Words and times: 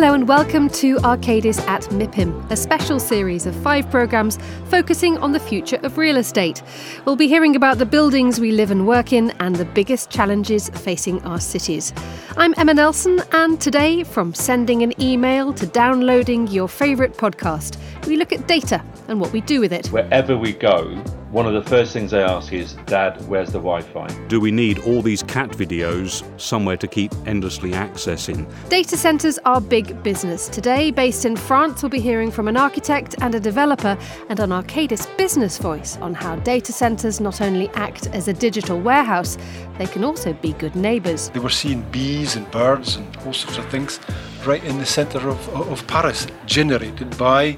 Hello 0.00 0.14
and 0.14 0.26
welcome 0.26 0.70
to 0.70 0.96
Arcadis 0.96 1.60
at 1.68 1.82
MIPIM, 1.90 2.50
a 2.50 2.56
special 2.56 2.98
series 2.98 3.44
of 3.44 3.54
five 3.56 3.90
programmes 3.90 4.38
focusing 4.70 5.18
on 5.18 5.32
the 5.32 5.38
future 5.38 5.78
of 5.82 5.98
real 5.98 6.16
estate. 6.16 6.62
We'll 7.04 7.16
be 7.16 7.28
hearing 7.28 7.54
about 7.54 7.76
the 7.76 7.84
buildings 7.84 8.40
we 8.40 8.50
live 8.50 8.70
and 8.70 8.86
work 8.86 9.12
in 9.12 9.30
and 9.40 9.56
the 9.56 9.66
biggest 9.66 10.08
challenges 10.08 10.70
facing 10.70 11.22
our 11.24 11.38
cities. 11.38 11.92
I'm 12.38 12.54
Emma 12.56 12.72
Nelson, 12.72 13.20
and 13.32 13.60
today, 13.60 14.02
from 14.02 14.32
sending 14.32 14.82
an 14.82 14.98
email 14.98 15.52
to 15.52 15.66
downloading 15.66 16.46
your 16.46 16.66
favourite 16.66 17.12
podcast, 17.18 17.76
we 18.06 18.16
look 18.16 18.32
at 18.32 18.48
data 18.48 18.82
and 19.08 19.20
what 19.20 19.34
we 19.34 19.42
do 19.42 19.60
with 19.60 19.70
it. 19.70 19.88
Wherever 19.88 20.34
we 20.34 20.54
go, 20.54 20.96
one 21.30 21.46
of 21.46 21.54
the 21.54 21.62
first 21.62 21.92
things 21.92 22.10
they 22.10 22.22
ask 22.22 22.52
is, 22.52 22.72
Dad, 22.86 23.16
where's 23.28 23.50
the 23.52 23.58
Wi 23.58 23.82
Fi? 23.82 24.08
Do 24.26 24.40
we 24.40 24.50
need 24.50 24.80
all 24.80 25.00
these 25.00 25.22
cat 25.22 25.50
videos 25.50 26.24
somewhere 26.40 26.76
to 26.78 26.88
keep 26.88 27.14
endlessly 27.24 27.70
accessing? 27.70 28.52
Data 28.68 28.96
centres 28.96 29.38
are 29.44 29.60
big 29.60 30.02
business. 30.02 30.48
Today, 30.48 30.90
based 30.90 31.24
in 31.24 31.36
France, 31.36 31.82
we'll 31.82 31.90
be 31.90 32.00
hearing 32.00 32.32
from 32.32 32.48
an 32.48 32.56
architect 32.56 33.14
and 33.20 33.34
a 33.36 33.40
developer 33.40 33.96
and 34.28 34.40
on 34.40 34.48
Arcadis 34.48 35.06
Business 35.16 35.56
Voice 35.58 35.96
on 35.98 36.14
how 36.14 36.34
data 36.36 36.72
centres 36.72 37.20
not 37.20 37.40
only 37.40 37.68
act 37.70 38.08
as 38.08 38.26
a 38.26 38.32
digital 38.32 38.80
warehouse, 38.80 39.38
they 39.78 39.86
can 39.86 40.02
also 40.02 40.32
be 40.32 40.52
good 40.54 40.74
neighbours. 40.74 41.30
They 41.30 41.38
were 41.38 41.48
seeing 41.48 41.82
bees 41.92 42.34
and 42.34 42.50
birds 42.50 42.96
and 42.96 43.16
all 43.18 43.32
sorts 43.32 43.56
of 43.56 43.68
things 43.68 44.00
right 44.44 44.64
in 44.64 44.78
the 44.78 44.86
centre 44.86 45.28
of, 45.28 45.48
of 45.50 45.86
Paris, 45.86 46.26
generated 46.46 47.16
by 47.16 47.56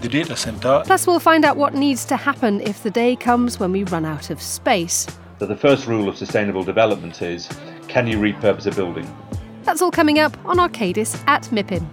the 0.00 0.08
data 0.08 0.36
center. 0.36 0.82
Plus, 0.84 1.06
we'll 1.06 1.20
find 1.20 1.44
out 1.44 1.56
what 1.56 1.74
needs 1.74 2.04
to 2.06 2.16
happen 2.16 2.60
if 2.62 2.82
the 2.82 2.90
day 2.90 3.16
comes 3.16 3.60
when 3.60 3.72
we 3.72 3.84
run 3.84 4.04
out 4.04 4.30
of 4.30 4.40
space. 4.40 5.06
So, 5.38 5.46
the 5.46 5.56
first 5.56 5.86
rule 5.86 6.08
of 6.08 6.16
sustainable 6.16 6.64
development 6.64 7.22
is 7.22 7.48
can 7.88 8.06
you 8.06 8.18
repurpose 8.18 8.66
a 8.66 8.74
building? 8.74 9.10
That's 9.64 9.82
all 9.82 9.90
coming 9.90 10.18
up 10.18 10.36
on 10.46 10.56
Arcadis 10.56 11.22
at 11.26 11.42
MIPIM. 11.44 11.86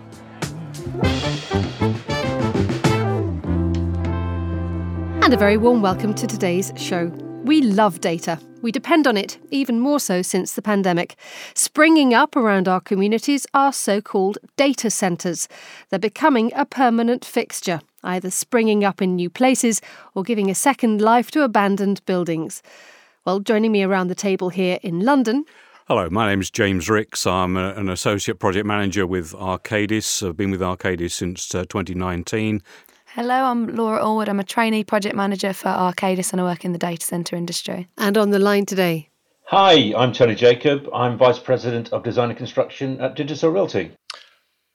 And 5.24 5.34
a 5.34 5.38
very 5.38 5.58
warm 5.58 5.82
welcome 5.82 6.14
to 6.16 6.28
today's 6.28 6.72
show. 6.78 7.08
We 7.44 7.62
love 7.62 8.00
data. 8.00 8.40
We 8.62 8.72
depend 8.72 9.08
on 9.08 9.18
it, 9.18 9.38
even 9.52 9.80
more 9.80 10.00
so 10.00 10.22
since 10.22 10.54
the 10.54 10.62
pandemic. 10.62 11.16
Springing 11.54 12.14
up 12.14 12.36
around 12.36 12.68
our 12.68 12.82
communities 12.82 13.46
are 13.54 13.72
so 13.72 14.02
called 14.02 14.38
data 14.56 14.90
centres. 14.90 15.48
They're 15.90 16.00
becoming 16.00 16.52
a 16.56 16.66
permanent 16.66 17.24
fixture, 17.24 17.82
either 18.08 18.32
springing 18.32 18.84
up 18.84 19.02
in 19.02 19.16
new 19.16 19.30
places 19.30 19.82
or 20.16 20.24
giving 20.24 20.50
a 20.50 20.56
second 20.56 21.02
life 21.02 21.30
to 21.32 21.44
abandoned 21.44 22.04
buildings. 22.06 22.64
Well, 23.26 23.40
joining 23.40 23.72
me 23.72 23.84
around 23.84 24.08
the 24.08 24.16
table 24.16 24.50
here 24.50 24.80
in 24.82 25.02
London. 25.02 25.46
Hello, 25.88 26.10
my 26.10 26.28
name 26.28 26.42
is 26.42 26.50
James 26.50 26.90
Ricks. 26.90 27.28
I'm 27.28 27.56
a, 27.56 27.74
an 27.76 27.90
associate 27.90 28.40
project 28.40 28.66
manager 28.66 29.06
with 29.06 29.34
Arcadis. 29.34 30.28
I've 30.28 30.36
been 30.36 30.52
with 30.52 30.62
Arcadis 30.62 31.12
since 31.12 31.54
uh, 31.54 31.66
2019. 31.66 32.62
Hello, 33.14 33.34
I'm 33.34 33.76
Laura 33.76 34.02
Allwood. 34.02 34.28
I'm 34.28 34.40
a 34.40 34.44
trainee 34.44 34.84
project 34.84 35.16
manager 35.16 35.54
for 35.54 35.70
Arcadis 35.70 36.32
and 36.32 36.42
I 36.42 36.44
work 36.44 36.66
in 36.66 36.72
the 36.72 36.78
data 36.78 37.06
centre 37.06 37.36
industry. 37.36 37.88
And 37.98 38.18
on 38.18 38.32
the 38.32 38.40
line 38.40 38.66
today. 38.66 39.10
Hi, 39.46 39.94
I'm 39.98 40.12
Tony 40.12 40.36
Jacob. 40.36 40.90
I'm 40.94 41.18
Vice 41.18 41.40
President 41.40 41.94
of 41.94 42.04
Design 42.04 42.30
and 42.30 42.38
Construction 42.38 43.00
at 43.00 43.16
Digital 43.16 43.50
Realty. 43.50 43.92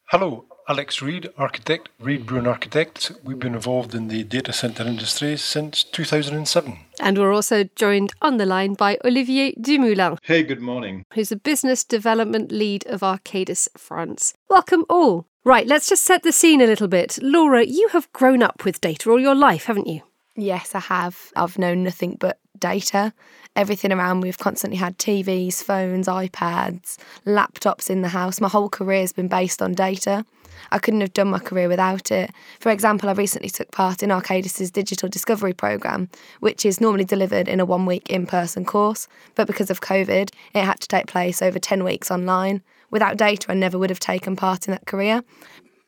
Hello, 0.09 0.47
Alex 0.69 1.03
Reid, 1.03 1.29
architect, 1.37 1.89
Reid 1.99 2.25
Brewin 2.25 2.47
Architects. 2.47 3.11
We've 3.25 3.39
been 3.39 3.55
involved 3.55 3.95
in 3.95 4.09
the 4.09 4.23
data 4.23 4.53
centre 4.53 4.85
industry 4.85 5.37
since 5.37 5.83
2007. 5.83 6.79
And 7.01 7.19
we're 7.19 7.33
also 7.33 7.65
joined 7.75 8.13
on 8.23 8.37
the 8.37 8.47
line 8.47 8.75
by 8.75 8.97
Olivier 9.05 9.55
Dumoulin. 9.61 10.19
Hey, 10.23 10.45
good 10.45 10.61
morning. 10.61 11.05
Who's 11.15 11.33
a 11.33 11.37
business 11.37 11.83
development 11.83 12.53
lead 12.53 12.87
of 12.87 13.01
Arcadis 13.01 13.69
France. 13.77 14.35
Welcome 14.49 14.85
all. 14.89 15.27
Right, 15.45 15.67
let's 15.67 15.89
just 15.89 16.05
set 16.05 16.23
the 16.23 16.31
scene 16.31 16.61
a 16.61 16.67
little 16.67 16.89
bit. 16.89 17.19
Laura, 17.21 17.65
you 17.65 17.89
have 17.89 18.13
grown 18.13 18.43
up 18.43 18.65
with 18.65 18.81
data 18.81 19.11
all 19.11 19.19
your 19.19 19.35
life, 19.35 19.65
haven't 19.65 19.89
you? 19.89 20.03
Yes, 20.37 20.75
I 20.77 20.81
have. 20.81 21.33
I've 21.35 21.59
known 21.59 21.83
nothing 21.83 22.17
but 22.21 22.39
data. 22.63 23.13
Everything 23.55 23.93
around 23.93 24.21
me, 24.21 24.29
we've 24.29 24.39
constantly 24.39 24.79
had 24.79 24.97
TVs, 24.97 25.63
phones, 25.63 26.07
iPads, 26.09 26.97
laptops 27.27 27.91
in 27.91 28.01
the 28.01 28.09
house. 28.09 28.41
My 28.41 28.49
whole 28.49 28.71
career 28.71 29.01
has 29.01 29.13
been 29.13 29.29
based 29.29 29.61
on 29.61 29.75
data. 29.75 30.25
I 30.71 30.79
couldn't 30.79 31.03
have 31.03 31.13
done 31.13 31.29
my 31.29 31.39
career 31.39 31.69
without 31.69 32.11
it. 32.11 32.31
For 32.61 32.71
example, 32.71 33.11
I 33.11 33.13
recently 33.13 33.51
took 33.51 33.71
part 33.73 34.03
in 34.03 34.11
Arcadis's 34.11 34.71
digital 34.71 35.09
discovery 35.09 35.53
programme, 35.53 36.09
which 36.41 36.65
is 36.65 36.81
normally 36.81 37.05
delivered 37.05 37.49
in 37.49 37.61
a 37.61 37.67
one 37.67 37.85
week 37.85 38.09
in 38.09 38.27
person 38.27 38.65
course, 38.65 39.09
but 39.35 39.47
because 39.47 39.71
of 39.71 39.81
COVID, 39.81 40.31
it 40.55 40.65
had 40.65 40.81
to 40.81 40.89
take 40.89 41.07
place 41.07 41.43
over 41.43 41.59
10 41.59 41.85
weeks 41.85 42.11
online. 42.11 42.63
Without 42.91 43.17
data, 43.17 43.51
I 43.51 43.55
never 43.55 43.79
would 43.79 43.91
have 43.91 44.01
taken 44.01 44.37
part 44.37 44.67
in 44.67 44.73
that 44.73 44.87
career. 44.87 45.23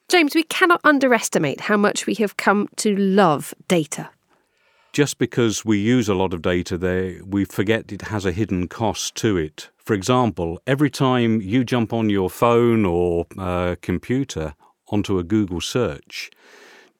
James, 0.08 0.34
we 0.34 0.42
cannot 0.42 0.80
underestimate 0.84 1.62
how 1.62 1.76
much 1.76 2.06
we 2.06 2.14
have 2.14 2.36
come 2.36 2.68
to 2.76 2.94
love 2.94 3.54
data. 3.68 4.10
Just 4.94 5.18
because 5.18 5.64
we 5.64 5.78
use 5.78 6.08
a 6.08 6.14
lot 6.14 6.32
of 6.32 6.40
data 6.40 6.78
there, 6.78 7.18
we 7.26 7.44
forget 7.44 7.90
it 7.90 8.02
has 8.02 8.24
a 8.24 8.30
hidden 8.30 8.68
cost 8.68 9.16
to 9.16 9.36
it. 9.36 9.68
For 9.76 9.92
example, 9.92 10.62
every 10.68 10.88
time 10.88 11.40
you 11.40 11.64
jump 11.64 11.92
on 11.92 12.10
your 12.10 12.30
phone 12.30 12.84
or 12.84 13.26
uh, 13.36 13.74
computer 13.82 14.54
onto 14.92 15.18
a 15.18 15.24
Google 15.24 15.60
search, 15.60 16.30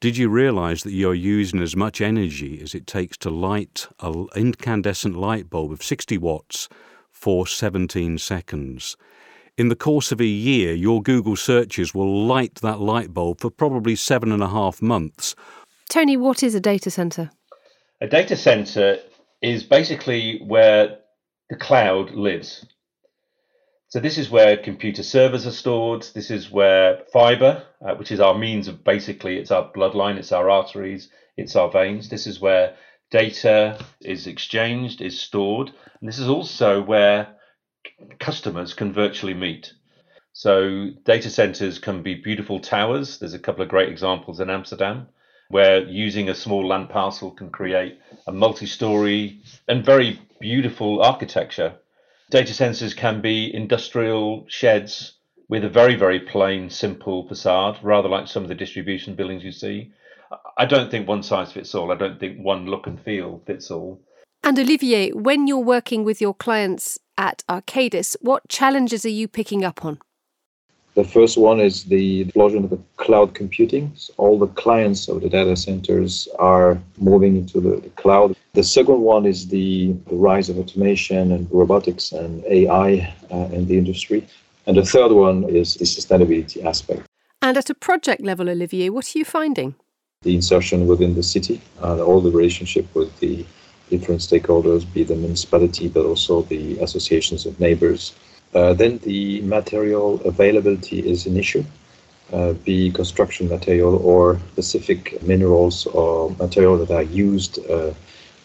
did 0.01 0.17
you 0.17 0.29
realize 0.29 0.83
that 0.83 0.91
you're 0.91 1.15
using 1.15 1.63
as 1.63 1.77
much 1.77 2.01
energy 2.01 2.61
as 2.61 2.75
it 2.75 2.89
takes 2.89 3.17
to 3.19 3.31
light 3.31 3.87
an 4.01 4.27
incandescent 4.35 5.17
light 5.17 5.49
bulb 5.49 5.71
of 5.71 5.81
60 5.81 6.19
watts 6.19 6.69
for 7.13 7.47
17 7.47 8.19
seconds? 8.19 8.97
In 9.57 9.69
the 9.69 9.77
course 9.77 10.11
of 10.11 10.21
a 10.21 10.27
year, 10.27 10.75
your 10.75 11.01
Google 11.01 11.37
searches 11.37 11.95
will 11.95 12.27
light 12.27 12.57
that 12.57 12.81
light 12.81 13.15
bulb 13.15 13.39
for 13.39 13.53
probably 13.53 13.95
seven 13.95 14.33
and 14.33 14.43
a 14.43 14.49
half 14.49 14.83
months. 14.83 15.37
Tony, 15.89 16.17
what 16.17 16.43
is 16.43 16.57
a 16.57 16.61
data 16.61 16.91
center? 16.91 17.31
A 18.01 18.09
data 18.09 18.37
center 18.37 18.99
is 19.41 19.63
basically 19.63 20.41
where 20.45 20.99
the 21.49 21.57
cloud 21.57 22.11
lives. 22.11 22.67
So, 23.89 24.01
this 24.01 24.19
is 24.19 24.31
where 24.31 24.57
computer 24.57 25.05
servers 25.05 25.47
are 25.47 25.53
stored. 25.53 26.05
This 26.15 26.31
is 26.31 26.51
where 26.51 27.05
fiber, 27.13 27.63
uh, 27.81 27.95
which 27.95 28.11
is 28.11 28.19
our 28.19 28.37
means 28.37 28.67
of 28.67 28.83
basically 28.83 29.39
it's 29.39 29.53
our 29.53 29.71
bloodline, 29.73 30.17
it's 30.17 30.33
our 30.33 30.51
arteries, 30.51 31.09
it's 31.37 31.55
our 31.55 31.71
veins. 31.71 32.09
This 32.09 32.27
is 32.27 32.41
where 32.41 32.75
data 33.13 33.79
is 34.01 34.27
exchanged, 34.27 35.01
is 35.01 35.21
stored. 35.21 35.71
And 36.01 36.09
this 36.09 36.19
is 36.19 36.29
also 36.29 36.83
where 36.83 37.37
customers 38.19 38.75
can 38.75 38.93
virtually 38.93 39.35
meet. 39.35 39.73
So 40.33 40.91
data 41.05 41.31
centers 41.31 41.79
can 41.79 42.03
be 42.03 42.15
beautiful 42.17 42.59
towers. 42.59 43.19
There's 43.19 43.35
a 43.35 43.39
couple 43.39 43.63
of 43.63 43.69
great 43.69 43.89
examples 43.89 44.41
in 44.41 44.51
Amsterdam 44.51 45.09
where 45.55 45.85
using 45.85 46.29
a 46.29 46.35
small 46.35 46.67
land 46.67 46.89
parcel 46.89 47.31
can 47.31 47.49
create 47.49 47.97
a 48.27 48.33
multi-story 48.33 49.41
and 49.69 49.85
very 49.85 50.19
beautiful 50.41 51.01
architecture. 51.01 51.73
Data 52.29 52.53
centers 52.53 52.93
can 52.93 53.21
be 53.21 53.55
industrial 53.55 54.45
sheds 54.49 55.13
with 55.49 55.65
a 55.65 55.69
very, 55.69 55.95
very 55.95 56.19
plain, 56.19 56.69
simple 56.69 57.29
facade, 57.29 57.79
rather 57.85 58.09
like 58.09 58.27
some 58.27 58.43
of 58.43 58.49
the 58.49 58.55
distribution 58.57 59.15
buildings 59.15 59.45
you 59.45 59.53
see. 59.53 59.93
I 60.59 60.67
don't 60.67 60.91
think 60.91 61.07
one 61.07 61.23
size 61.23 61.53
fits 61.53 61.73
all. 61.73 61.93
I 61.93 61.95
don't 61.95 62.19
think 62.19 62.41
one 62.41 62.67
look 62.67 62.89
and 62.89 63.01
feel 63.01 63.41
fits 63.47 63.71
all. 63.71 64.01
And 64.43 64.59
Olivier, 64.59 65.13
when 65.13 65.47
you're 65.47 65.59
working 65.77 66.03
with 66.03 66.21
your 66.21 66.35
clients 66.35 66.99
at 67.17 67.45
Arcadis, 67.49 68.17
what 68.21 68.49
challenges 68.49 69.05
are 69.05 69.19
you 69.21 69.29
picking 69.29 69.65
up 69.65 69.85
on? 69.85 70.01
The 70.95 71.03
first 71.05 71.37
one 71.37 71.59
is 71.59 71.85
the 71.85 72.21
explosion 72.21 72.63
of 72.63 72.71
the 72.71 72.79
cloud 72.99 73.35
computing. 73.35 73.91
So 73.97 74.15
all 74.17 74.39
the 74.39 74.47
clients 74.47 75.09
of 75.09 75.23
the 75.23 75.29
data 75.29 75.57
centers 75.57 76.29
are 76.39 76.81
moving 76.99 77.37
into 77.37 77.61
the, 77.61 77.81
the 77.81 77.91
cloud. 77.91 78.37
The 78.53 78.63
second 78.63 79.01
one 79.01 79.27
is 79.27 79.49
the, 79.49 79.93
the, 80.09 80.15
rise 80.15 80.49
of 80.49 80.57
automation 80.57 81.33
and 81.33 81.49
robotics 81.51 82.13
and 82.13 82.45
AI 82.45 83.13
uh, 83.33 83.49
in 83.53 83.67
the 83.67 83.77
industry. 83.77 84.25
And 84.67 84.77
the 84.77 84.85
third 84.85 85.11
one 85.11 85.43
is 85.49 85.75
the 85.75 85.85
sustainability 85.85 86.65
aspect. 86.65 87.03
And 87.43 87.57
at 87.57 87.69
a 87.71 87.75
project 87.75 88.23
level, 88.23 88.49
Olivier, 88.49 88.89
what 88.91 89.15
are 89.15 89.19
you 89.19 89.25
finding? 89.25 89.75
The 90.23 90.37
insertion 90.37 90.87
within 90.87 91.17
the 91.17 91.25
city, 91.25 91.61
uh, 91.83 92.03
all 92.05 92.21
the 92.21 92.31
relationship 92.31 92.87
with 92.95 93.19
the 93.19 93.45
different 93.91 94.21
stakeholders, 94.21 94.91
be 94.95 95.03
the 95.03 95.17
municipality, 95.17 95.89
but 95.89 96.07
also 96.07 96.43
the 96.43 96.79
associations 96.79 97.47
of 97.47 97.59
neighbors. 97.59 98.15
Uh, 98.55 98.73
then 98.73 98.99
the 98.99 99.41
material 99.43 100.21
availability 100.25 101.01
is 101.01 101.27
an 101.27 101.37
issue, 101.37 101.65
uh, 102.33 102.53
be 102.53 102.91
construction 102.91 103.49
material 103.49 103.97
or 103.97 104.39
specific 104.53 105.21
minerals 105.23 105.87
or 105.87 106.31
material 106.39 106.79
that 106.79 106.91
are 106.93 107.03
used 107.03 107.59
uh, 107.69 107.93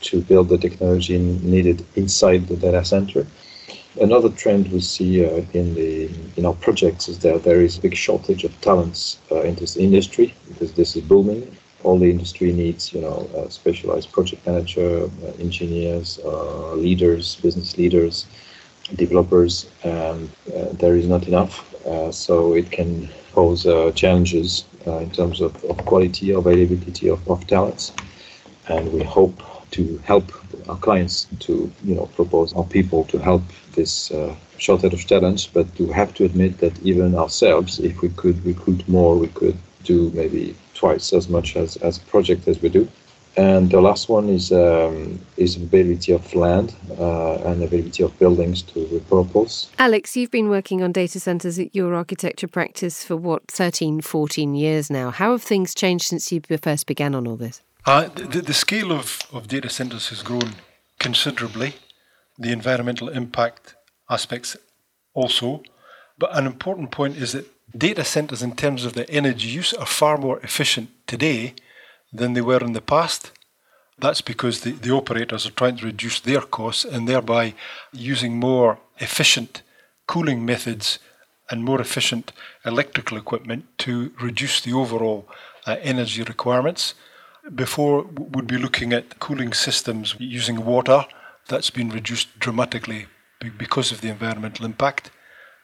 to 0.02 0.22
build 0.22 0.50
the 0.50 0.58
technology 0.58 1.18
needed 1.18 1.86
inside 1.96 2.48
the 2.48 2.58
data 2.58 2.84
center. 2.84 3.28
Another 4.02 4.30
trend 4.30 4.72
we 4.72 4.80
see 4.80 5.24
uh, 5.24 5.44
in 5.54 5.76
the 5.76 6.10
in 6.38 6.46
our 6.46 6.56
projects 6.56 7.08
is 7.08 7.20
that 7.20 7.44
there 7.44 7.62
is 7.62 7.78
a 7.78 7.82
big 7.82 7.96
shortage 7.96 8.44
of 8.44 8.62
talents 8.62 9.20
uh, 9.32 9.42
in 9.42 9.56
this 9.56 9.78
industry 9.78 10.34
because 10.48 10.74
this 10.74 10.96
is 10.96 11.04
booming 11.04 11.56
all 11.84 11.98
the 11.98 12.10
industry 12.12 12.52
needs, 12.52 12.92
you 12.94 13.00
know, 13.00 13.30
uh, 13.38 13.48
specialized 13.48 14.12
project 14.12 14.46
manager, 14.46 15.10
engineers, 15.40 16.20
leaders, 16.76 17.38
business 17.38 17.78
leaders, 17.78 18.26
developers, 18.96 19.70
and 19.84 20.30
uh, 20.56 20.66
there 20.74 20.96
is 20.96 21.08
not 21.08 21.28
enough. 21.28 21.66
Uh, 21.86 22.12
so 22.12 22.54
it 22.54 22.70
can 22.72 23.10
pose 23.32 23.66
uh, 23.66 23.92
challenges 23.94 24.66
in 24.86 25.12
terms 25.12 25.40
of, 25.40 25.64
of 25.66 25.78
quality, 25.86 26.32
availability 26.32 27.10
of, 27.10 27.20
of 27.30 27.46
talents. 27.46 27.92
And 28.70 28.92
we 28.92 29.04
hope 29.04 29.44
to 29.72 29.98
help 30.00 30.32
our 30.68 30.78
clients 30.78 31.28
to, 31.40 31.72
you 31.84 31.96
know, 31.96 32.08
propose 32.16 32.54
our 32.54 32.64
people 32.64 33.04
to 33.06 33.18
help 33.20 33.44
this 33.74 34.12
uh, 34.12 34.36
shortage 34.58 34.94
of 34.94 35.06
talents, 35.06 35.46
but 35.46 35.74
to 35.76 35.88
have 35.92 36.14
to 36.16 36.26
admit 36.26 36.58
that 36.60 36.82
even 36.82 37.16
ourselves, 37.16 37.80
if 37.80 38.02
we 38.02 38.10
could 38.10 38.44
recruit 38.46 38.88
more, 38.88 39.16
we 39.16 39.28
could 39.28 39.58
do 39.84 40.12
maybe 40.14 40.56
twice 40.74 41.14
as 41.14 41.30
much 41.30 41.56
as, 41.56 41.78
as 41.78 42.00
project 42.00 42.48
as 42.48 42.62
we 42.62 42.70
do. 42.70 42.88
And 43.40 43.70
the 43.70 43.80
last 43.80 44.10
one 44.10 44.28
is 44.28 44.52
um, 44.52 45.18
is 45.38 45.56
availability 45.56 46.12
of 46.12 46.36
land 46.36 46.76
uh, 47.00 47.36
and 47.48 47.64
availability 47.64 48.04
of 48.04 48.12
buildings 48.20 48.62
to 48.64 48.86
repurpose. 48.88 49.68
Alex, 49.80 50.18
you've 50.18 50.30
been 50.30 50.50
working 50.50 50.84
on 50.84 50.92
data 50.92 51.22
centres 51.22 51.58
at 51.58 51.74
your 51.74 51.94
architecture 51.94 52.50
practice 52.50 53.06
for 53.06 53.16
what, 53.16 53.44
13, 53.48 54.02
14 54.02 54.56
years 54.56 54.90
now. 54.90 55.10
How 55.10 55.32
have 55.32 55.42
things 55.42 55.74
changed 55.74 56.08
since 56.08 56.34
you 56.34 56.42
first 56.62 56.86
began 56.86 57.16
on 57.16 57.26
all 57.28 57.38
this? 57.38 57.62
Uh, 57.86 58.10
the, 58.14 58.42
the 58.42 58.54
scale 58.54 58.92
of, 58.92 59.20
of 59.32 59.48
data 59.48 59.70
centres 59.70 60.10
has 60.10 60.22
grown 60.22 60.56
considerably. 61.00 61.76
The 62.38 62.52
environmental 62.52 63.08
impact 63.08 63.76
aspects 64.10 64.58
also. 65.14 65.64
But 66.18 66.38
an 66.38 66.46
important 66.46 66.92
point 66.92 67.16
is 67.16 67.32
that 67.32 67.48
data 67.78 68.04
centres, 68.04 68.44
in 68.44 68.58
terms 68.58 68.84
of 68.84 68.96
the 68.96 69.10
energy 69.10 69.48
use, 69.48 69.74
are 69.74 69.86
far 69.86 70.18
more 70.18 70.42
efficient 70.42 70.90
today 71.08 71.54
than 72.12 72.34
they 72.34 72.42
were 72.42 72.60
in 72.60 72.74
the 72.74 72.82
past. 72.82 73.32
That's 74.00 74.22
because 74.22 74.62
the, 74.62 74.72
the 74.72 74.92
operators 74.92 75.46
are 75.46 75.52
trying 75.52 75.78
to 75.78 75.86
reduce 75.86 76.20
their 76.20 76.42
costs 76.42 76.86
and 76.86 77.08
thereby 77.08 77.54
using 77.92 78.40
more 78.40 78.80
efficient 79.00 79.62
cooling 80.08 80.46
methods 80.46 81.00
and 81.50 81.64
more 81.64 81.82
efficient 81.82 82.32
electrical 82.66 83.18
equipment 83.18 83.66
to 83.80 84.12
reduce 84.22 84.62
the 84.62 84.74
overall 84.74 85.28
uh, 85.66 85.76
energy 85.82 86.24
requirements. 86.24 86.94
Before, 87.54 88.04
we'd 88.04 88.48
be 88.48 88.58
looking 88.58 88.94
at 88.94 89.20
cooling 89.20 89.54
systems 89.54 90.16
using 90.20 90.66
water. 90.66 91.06
That's 91.48 91.70
been 91.70 91.90
reduced 91.90 92.40
dramatically 92.40 93.08
because 93.58 93.92
of 93.92 94.02
the 94.02 94.10
environmental 94.10 94.66
impact. 94.66 95.12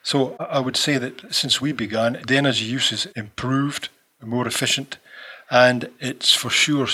So 0.01 0.35
I 0.39 0.59
would 0.59 0.77
say 0.77 0.97
that 0.97 1.33
since 1.33 1.61
we 1.61 1.71
began, 1.71 2.21
the 2.27 2.37
energy 2.37 2.65
use 2.65 2.91
is 2.91 3.07
improved, 3.15 3.89
more 4.21 4.47
efficient, 4.47 4.97
and 5.49 5.89
it's 5.99 6.33
for 6.33 6.49
sure 6.49 6.87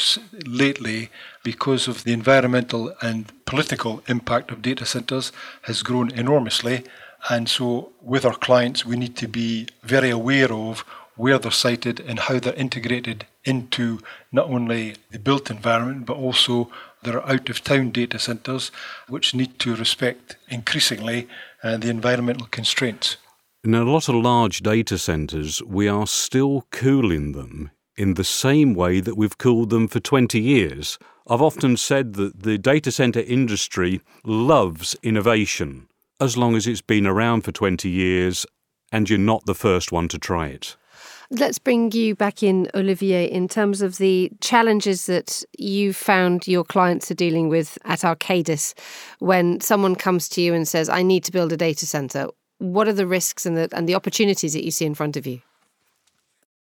lately 0.46 1.10
because 1.44 1.88
of 1.88 2.04
the 2.04 2.14
environmental 2.14 2.94
and 3.02 3.32
political 3.46 4.04
impact 4.08 4.52
of 4.52 4.62
data 4.62 4.86
centers 4.86 5.32
has 5.64 5.84
grown 5.84 6.12
enormously. 6.12 6.84
And 7.30 7.48
so, 7.48 7.92
with 8.02 8.26
our 8.26 8.34
clients, 8.34 8.86
we 8.86 8.98
need 8.98 9.16
to 9.18 9.28
be 9.28 9.68
very 9.84 10.10
aware 10.10 10.52
of 10.52 10.84
where 11.16 11.38
they're 11.38 11.52
sited 11.52 12.00
and 12.00 12.20
how 12.20 12.40
they're 12.40 12.54
integrated 12.54 13.26
into 13.44 14.00
not 14.32 14.50
only 14.50 14.96
the 15.12 15.20
built 15.20 15.52
environment 15.52 16.06
but 16.06 16.18
also 16.18 16.72
their 17.04 17.28
out 17.28 17.50
of 17.50 17.64
town 17.64 17.92
data 17.92 18.20
centers, 18.20 18.72
which 19.08 19.36
need 19.36 19.60
to 19.60 19.76
respect 19.76 20.38
increasingly 20.50 21.28
uh, 21.64 21.78
the 21.78 21.90
environmental 21.90 22.48
constraints. 22.48 23.18
In 23.64 23.76
a 23.76 23.84
lot 23.84 24.10
of 24.10 24.16
large 24.16 24.62
data 24.62 24.98
centers, 24.98 25.62
we 25.64 25.88
are 25.88 26.08
still 26.08 26.66
cooling 26.72 27.34
them 27.34 27.72
in 28.02 28.16
the 28.16 28.24
same 28.24 28.74
way 28.74 29.00
that 29.00 29.16
we've 29.16 29.38
cooled 29.38 29.70
them 29.70 29.88
for 29.88 30.00
20 30.00 30.40
years. 30.42 30.98
I've 31.28 31.42
often 31.42 31.78
said 31.78 32.16
that 32.16 32.42
the 32.42 32.58
data 32.58 32.92
center 32.92 33.20
industry 33.20 34.02
loves 34.26 34.96
innovation 35.04 35.88
as 36.20 36.36
long 36.36 36.56
as 36.56 36.66
it's 36.66 36.82
been 36.82 37.06
around 37.06 37.42
for 37.42 37.52
20 37.52 37.88
years 37.88 38.44
and 38.92 39.08
you're 39.08 39.20
not 39.20 39.46
the 39.46 39.54
first 39.54 39.92
one 39.92 40.08
to 40.08 40.18
try 40.18 40.48
it. 40.48 40.76
Let's 41.30 41.60
bring 41.60 41.92
you 41.92 42.16
back 42.16 42.42
in, 42.42 42.70
Olivier, 42.74 43.26
in 43.26 43.48
terms 43.48 43.84
of 43.84 43.98
the 43.98 44.32
challenges 44.42 45.06
that 45.06 45.44
you 45.60 45.94
found 45.94 46.48
your 46.48 46.64
clients 46.64 47.12
are 47.12 47.16
dealing 47.16 47.50
with 47.50 47.78
at 47.86 48.00
Arcadis 48.00 48.74
when 49.20 49.62
someone 49.62 49.96
comes 49.96 50.28
to 50.30 50.42
you 50.42 50.56
and 50.56 50.68
says, 50.68 50.90
I 50.90 51.04
need 51.04 51.24
to 51.26 51.32
build 51.32 51.54
a 51.54 51.58
data 51.58 51.86
center. 51.86 52.30
What 52.58 52.88
are 52.88 52.94
the 52.94 53.08
risks 53.08 53.46
and 53.46 53.56
the, 53.56 53.70
and 53.74 53.88
the 53.88 53.96
opportunities 53.96 54.54
that 54.54 54.66
you 54.66 54.72
see 54.72 54.86
in 54.86 54.96
front 54.96 55.18
of 55.18 55.28
you? 55.28 55.42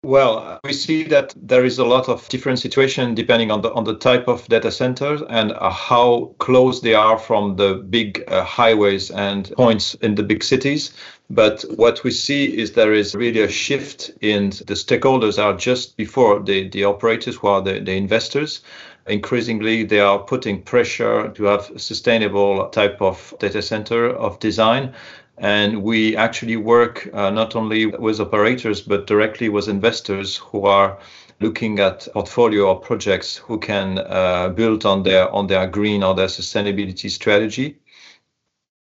Well, 0.03 0.59
we 0.63 0.73
see 0.73 1.03
that 1.03 1.35
there 1.37 1.63
is 1.63 1.77
a 1.77 1.85
lot 1.85 2.09
of 2.09 2.27
different 2.27 2.57
situation 2.57 3.13
depending 3.13 3.51
on 3.51 3.61
the 3.61 3.71
on 3.73 3.83
the 3.83 3.97
type 3.97 4.27
of 4.27 4.47
data 4.47 4.71
centers 4.71 5.21
and 5.29 5.51
uh, 5.51 5.69
how 5.69 6.33
close 6.39 6.81
they 6.81 6.95
are 6.95 7.19
from 7.19 7.55
the 7.55 7.75
big 7.75 8.23
uh, 8.27 8.43
highways 8.43 9.11
and 9.11 9.51
points 9.51 9.93
in 10.01 10.15
the 10.15 10.23
big 10.23 10.43
cities. 10.43 10.91
But 11.29 11.63
what 11.75 12.03
we 12.03 12.09
see 12.09 12.45
is 12.57 12.71
there 12.71 12.93
is 12.93 13.13
really 13.13 13.41
a 13.41 13.47
shift 13.47 14.09
in 14.21 14.49
the 14.49 14.73
stakeholders 14.73 15.37
are 15.37 15.55
just 15.55 15.95
before 15.97 16.39
the, 16.39 16.67
the 16.69 16.83
operators 16.83 17.35
who 17.35 17.47
are 17.49 17.61
the, 17.61 17.79
the 17.79 17.93
investors. 17.93 18.61
Increasingly, 19.07 19.83
they 19.83 19.99
are 19.99 20.19
putting 20.19 20.63
pressure 20.63 21.29
to 21.29 21.43
have 21.43 21.69
a 21.69 21.79
sustainable 21.79 22.69
type 22.69 23.01
of 23.01 23.35
data 23.39 23.61
center 23.61 24.09
of 24.09 24.39
design 24.39 24.93
and 25.37 25.81
we 25.83 26.15
actually 26.15 26.57
work 26.57 27.09
uh, 27.13 27.29
not 27.29 27.55
only 27.55 27.85
with 27.85 28.19
operators, 28.19 28.81
but 28.81 29.07
directly 29.07 29.49
with 29.49 29.67
investors 29.67 30.37
who 30.37 30.65
are 30.65 30.99
looking 31.39 31.79
at 31.79 32.07
portfolio 32.13 32.67
or 32.67 32.79
projects 32.79 33.37
who 33.37 33.57
can 33.57 33.97
uh, 33.97 34.49
build 34.49 34.85
on 34.85 35.03
their 35.03 35.29
on 35.31 35.47
their 35.47 35.67
green 35.67 36.03
or 36.03 36.13
their 36.13 36.27
sustainability 36.27 37.09
strategy. 37.09 37.79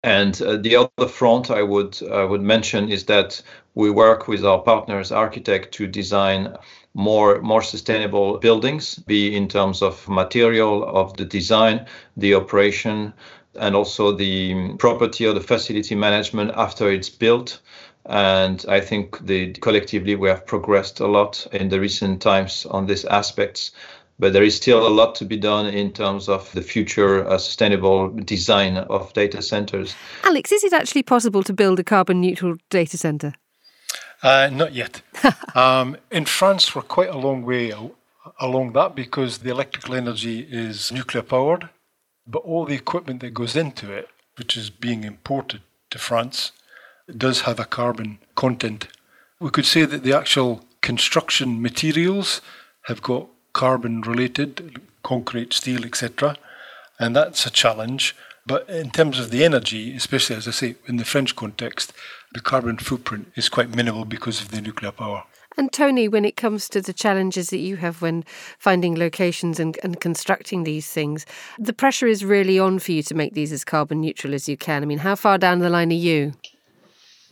And 0.03 0.41
uh, 0.43 0.56
the 0.56 0.77
other 0.77 1.09
front 1.09 1.50
I 1.50 1.62
would 1.62 2.00
uh, 2.03 2.27
would 2.29 2.43
mention 2.43 2.91
is 2.91 3.05
that 3.06 3.43
we 3.75 3.91
work 3.91 4.27
with 4.29 4.45
our 4.45 4.61
partners, 4.61 5.12
architect, 5.12 5.73
to 5.75 5.87
design 5.87 6.56
more 6.95 7.41
more 7.43 7.62
sustainable 7.62 8.39
buildings, 8.39 8.97
be 8.97 9.37
in 9.37 9.49
terms 9.49 9.83
of 9.83 10.09
material 10.09 10.85
of 10.85 11.17
the 11.17 11.25
design, 11.25 11.87
the 12.17 12.35
operation, 12.35 13.12
and 13.59 13.75
also 13.75 14.13
the 14.13 14.75
property 14.79 15.27
or 15.27 15.33
the 15.33 15.41
facility 15.41 15.95
management 15.95 16.53
after 16.55 16.91
it's 16.91 17.09
built. 17.09 17.61
And 18.07 18.65
I 18.69 18.81
think 18.81 19.27
the 19.27 19.53
collectively 19.55 20.15
we 20.17 20.29
have 20.29 20.47
progressed 20.47 21.01
a 21.01 21.07
lot 21.07 21.47
in 21.53 21.69
the 21.69 21.81
recent 21.81 22.23
times 22.23 22.67
on 22.67 22.87
these 22.87 23.05
aspects. 23.05 23.73
But 24.21 24.33
there 24.33 24.43
is 24.43 24.57
still 24.57 24.87
a 24.87 24.91
lot 24.91 25.15
to 25.17 25.25
be 25.25 25.37
done 25.37 25.67
in 25.67 25.93
terms 25.93 26.29
of 26.29 26.51
the 26.53 26.63
future 26.63 27.25
uh, 27.29 27.39
sustainable 27.39 28.09
design 28.09 28.79
of 28.79 29.13
data 29.13 29.43
centers. 29.43 29.95
Alex, 30.25 30.51
is 30.51 30.65
it 30.65 30.73
actually 30.73 31.05
possible 31.05 31.45
to 31.45 31.53
build 31.53 31.79
a 31.79 31.85
carbon 31.85 32.21
neutral 32.21 32.57
data 32.69 32.97
center? 32.97 33.33
Uh, 34.23 34.50
not 34.53 34.75
yet. 34.75 35.03
um, 35.55 35.97
in 36.11 36.25
France, 36.25 36.75
we're 36.75 36.83
quite 36.83 37.11
a 37.11 37.17
long 37.17 37.45
way 37.45 37.73
along 38.41 38.73
that 38.73 38.95
because 38.95 39.38
the 39.38 39.50
electrical 39.50 39.95
energy 39.95 40.41
is 40.50 40.91
nuclear 40.91 41.23
powered 41.23 41.69
but 42.28 42.40
all 42.40 42.66
the 42.66 42.75
equipment 42.75 43.20
that 43.20 43.35
goes 43.35 43.56
into 43.56 43.90
it, 43.90 44.08
which 44.37 44.56
is 44.56 44.70
being 44.70 45.02
imported 45.02 45.62
to 45.90 45.99
France, 45.99 46.52
does 47.16 47.42
have 47.42 47.58
a 47.58 47.64
carbon 47.64 48.18
content. 48.35 48.88
We 49.40 49.50
could 49.50 49.64
say 49.64 49.87
that 49.87 50.02
the 50.02 50.12
actual 50.12 50.64
construction 50.82 51.62
materials 51.62 52.42
have 52.82 53.02
got 53.02 53.28
carbon 53.54 54.02
related, 54.02 54.80
concrete, 55.02 55.52
steel, 55.54 55.85
etc. 55.85 56.37
And 56.99 57.16
that's 57.16 57.47
a 57.47 57.50
challenge. 57.50 58.14
But 58.47 58.68
in 58.68 58.90
terms 58.90 59.18
of 59.18 59.30
the 59.30 59.44
energy, 59.44 59.97
especially 59.97 60.37
as 60.37 60.47
I 60.47 60.52
say, 60.52 60.76
in 60.87 60.97
the 60.97 61.04
French 61.04 61.35
context, 61.35 61.92
the 62.32 62.40
carbon 62.40 62.76
footprint 62.76 63.32
is 63.37 63.49
quite 63.49 63.75
minimal 63.75 64.04
because 64.04 64.40
of 64.40 64.50
the 64.50 64.61
nuclear 64.61 64.92
power. 64.92 65.25
And 65.59 65.73
Tony, 65.73 66.07
when 66.07 66.25
it 66.25 66.37
comes 66.37 66.69
to 66.69 66.81
the 66.81 66.93
challenges 66.93 67.50
that 67.50 67.59
you 67.59 67.77
have 67.79 68.00
when 68.00 68.25
finding 68.61 68.97
locations 68.97 69.59
and, 69.59 69.77
and 69.83 70.00
constructing 70.00 70.62
these 70.62 70.88
things, 70.88 71.27
the 71.59 71.73
pressure 71.73 72.07
is 72.07 72.25
really 72.25 72.61
on 72.61 72.79
for 72.79 72.93
you 72.93 73.03
to 73.03 73.15
make 73.15 73.35
these 73.35 73.53
as 73.53 73.65
carbon 73.65 74.00
neutral 74.00 74.35
as 74.35 74.49
you 74.49 74.57
can. 74.57 74.85
I 74.85 74.87
mean, 74.87 74.99
how 74.99 75.17
far 75.17 75.37
down 75.37 75.59
the 75.59 75.69
line 75.69 75.91
are 75.91 75.95
you? 75.95 76.33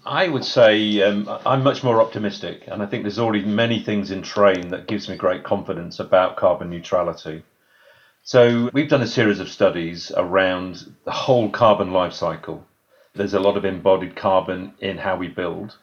I 0.04 0.26
would 0.26 0.44
say 0.44 1.02
um, 1.02 1.28
I'm 1.46 1.62
much 1.62 1.84
more 1.84 2.00
optimistic, 2.00 2.64
and 2.66 2.82
I 2.82 2.86
think 2.86 3.04
there's 3.04 3.20
already 3.20 3.44
many 3.44 3.80
things 3.80 4.10
in 4.10 4.22
train 4.22 4.68
that 4.68 4.88
gives 4.88 5.08
me 5.08 5.16
great 5.16 5.44
confidence 5.44 6.00
about 6.00 6.36
carbon 6.36 6.68
neutrality. 6.68 7.44
So 8.24 8.70
we've 8.72 8.88
done 8.88 9.02
a 9.02 9.06
series 9.06 9.38
of 9.38 9.48
studies 9.48 10.10
around 10.16 10.92
the 11.04 11.12
whole 11.12 11.48
carbon 11.48 11.92
life 11.92 12.12
cycle. 12.12 12.66
There's 13.14 13.34
a 13.34 13.40
lot 13.40 13.56
of 13.56 13.64
embodied 13.64 14.16
carbon 14.16 14.74
in 14.80 14.98
how 14.98 15.16
we 15.16 15.28
build. 15.28 15.76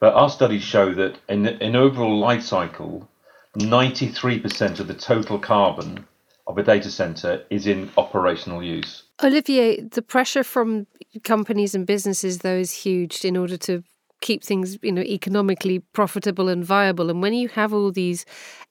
But 0.00 0.14
our 0.14 0.30
studies 0.30 0.62
show 0.62 0.94
that 0.94 1.18
in 1.28 1.46
an 1.46 1.76
overall 1.76 2.18
life 2.18 2.42
cycle, 2.42 3.08
93% 3.56 4.80
of 4.80 4.88
the 4.88 4.94
total 4.94 5.38
carbon 5.38 6.06
of 6.46 6.56
a 6.56 6.62
data 6.62 6.90
center 6.90 7.44
is 7.50 7.66
in 7.66 7.90
operational 7.96 8.62
use. 8.62 9.04
Olivier, 9.22 9.82
the 9.82 10.02
pressure 10.02 10.42
from 10.42 10.86
companies 11.22 11.74
and 11.74 11.86
businesses 11.86 12.38
though 12.38 12.56
is 12.56 12.72
huge 12.72 13.24
in 13.24 13.36
order 13.36 13.56
to 13.58 13.84
keep 14.20 14.42
things, 14.42 14.78
you 14.82 14.92
know, 14.92 15.02
economically 15.02 15.80
profitable 15.92 16.48
and 16.48 16.64
viable. 16.64 17.10
And 17.10 17.22
when 17.22 17.34
you 17.34 17.48
have 17.48 17.72
all 17.72 17.92
these 17.92 18.24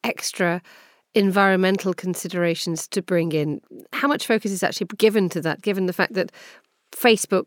extra 0.04 0.62
environmental 1.16 1.94
considerations 1.94 2.88
to 2.88 3.02
bring 3.02 3.32
in, 3.32 3.62
how 3.94 4.08
much 4.08 4.28
focus 4.28 4.52
is 4.52 4.64
actually 4.64 4.88
given 4.98 5.30
to 5.30 5.42
that, 5.42 5.62
given 5.62 5.86
the 5.86 5.94
fact 5.94 6.14
that 6.14 6.32
Facebook 6.92 7.46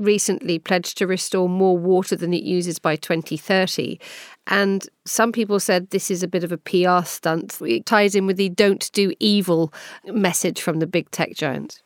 recently 0.00 0.58
pledged 0.58 0.98
to 0.98 1.06
restore 1.06 1.48
more 1.48 1.78
water 1.78 2.16
than 2.16 2.34
it 2.34 2.42
uses 2.42 2.78
by 2.78 2.96
2030. 2.96 4.00
And 4.46 4.88
some 5.04 5.30
people 5.30 5.60
said 5.60 5.90
this 5.90 6.10
is 6.10 6.22
a 6.22 6.28
bit 6.28 6.42
of 6.42 6.50
a 6.50 6.58
PR 6.58 7.04
stunt. 7.04 7.58
It 7.60 7.86
ties 7.86 8.14
in 8.16 8.26
with 8.26 8.36
the 8.36 8.48
don't 8.48 8.90
do 8.92 9.12
evil 9.20 9.72
message 10.06 10.60
from 10.60 10.80
the 10.80 10.86
big 10.86 11.10
tech 11.10 11.34
giants. 11.34 11.82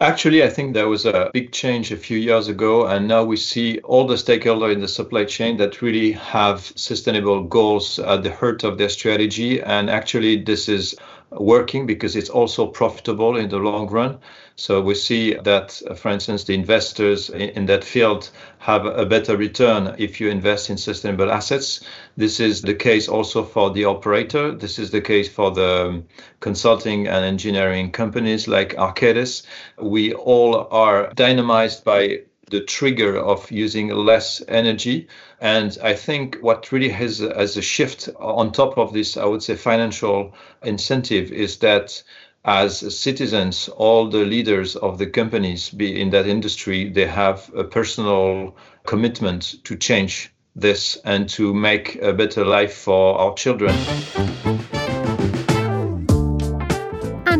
Actually, 0.00 0.44
I 0.44 0.48
think 0.48 0.74
there 0.74 0.88
was 0.88 1.06
a 1.06 1.28
big 1.34 1.50
change 1.50 1.90
a 1.90 1.96
few 1.96 2.18
years 2.18 2.46
ago, 2.46 2.86
and 2.86 3.08
now 3.08 3.24
we 3.24 3.36
see 3.36 3.80
all 3.80 4.06
the 4.06 4.14
stakeholders 4.14 4.72
in 4.72 4.80
the 4.80 4.86
supply 4.86 5.24
chain 5.24 5.56
that 5.56 5.82
really 5.82 6.12
have 6.12 6.72
sustainable 6.76 7.42
goals 7.42 7.98
at 7.98 8.22
the 8.22 8.32
heart 8.32 8.62
of 8.62 8.78
their 8.78 8.88
strategy. 8.88 9.60
And 9.60 9.90
actually, 9.90 10.44
this 10.44 10.68
is 10.68 10.94
working 11.30 11.86
because 11.86 12.16
it's 12.16 12.30
also 12.30 12.66
profitable 12.66 13.36
in 13.36 13.48
the 13.48 13.58
long 13.58 13.88
run. 13.88 14.18
So 14.56 14.80
we 14.80 14.94
see 14.94 15.34
that, 15.34 15.80
uh, 15.88 15.94
for 15.94 16.10
instance, 16.10 16.44
the 16.44 16.54
investors 16.54 17.30
in 17.30 17.66
that 17.66 17.84
field 17.84 18.30
have 18.58 18.86
a 18.86 19.06
better 19.06 19.36
return 19.36 19.94
if 19.98 20.20
you 20.20 20.30
invest 20.30 20.68
in 20.70 20.76
sustainable 20.76 21.30
assets. 21.30 21.80
This 22.16 22.40
is 22.40 22.62
the 22.62 22.74
case 22.74 23.08
also 23.08 23.44
for 23.44 23.70
the 23.70 23.84
operator. 23.84 24.52
This 24.52 24.78
is 24.78 24.90
the 24.90 25.00
case 25.00 25.28
for 25.28 25.50
the 25.50 26.02
consulting 26.40 27.06
and 27.06 27.24
engineering 27.24 27.92
companies 27.92 28.48
like 28.48 28.74
Arcadis. 28.74 29.42
We 29.80 30.14
all 30.14 30.66
are 30.70 31.12
dynamized 31.14 31.84
by 31.84 32.22
the 32.50 32.60
trigger 32.60 33.16
of 33.16 33.50
using 33.50 33.88
less 33.88 34.42
energy. 34.48 35.08
And 35.40 35.76
I 35.82 35.94
think 35.94 36.38
what 36.40 36.72
really 36.72 36.88
has 36.90 37.20
as 37.20 37.56
a 37.56 37.62
shift 37.62 38.08
on 38.18 38.52
top 38.52 38.78
of 38.78 38.92
this, 38.92 39.16
I 39.16 39.24
would 39.24 39.42
say, 39.42 39.56
financial 39.56 40.34
incentive 40.62 41.32
is 41.32 41.58
that 41.58 42.02
as 42.44 42.96
citizens, 42.98 43.68
all 43.68 44.08
the 44.08 44.24
leaders 44.24 44.76
of 44.76 44.98
the 44.98 45.06
companies 45.06 45.70
be 45.70 46.00
in 46.00 46.10
that 46.10 46.26
industry, 46.26 46.88
they 46.88 47.06
have 47.06 47.50
a 47.54 47.64
personal 47.64 48.56
commitment 48.86 49.56
to 49.64 49.76
change 49.76 50.32
this 50.56 50.96
and 51.04 51.28
to 51.28 51.52
make 51.54 51.96
a 51.96 52.12
better 52.12 52.44
life 52.44 52.74
for 52.74 53.18
our 53.18 53.34
children 53.34 53.76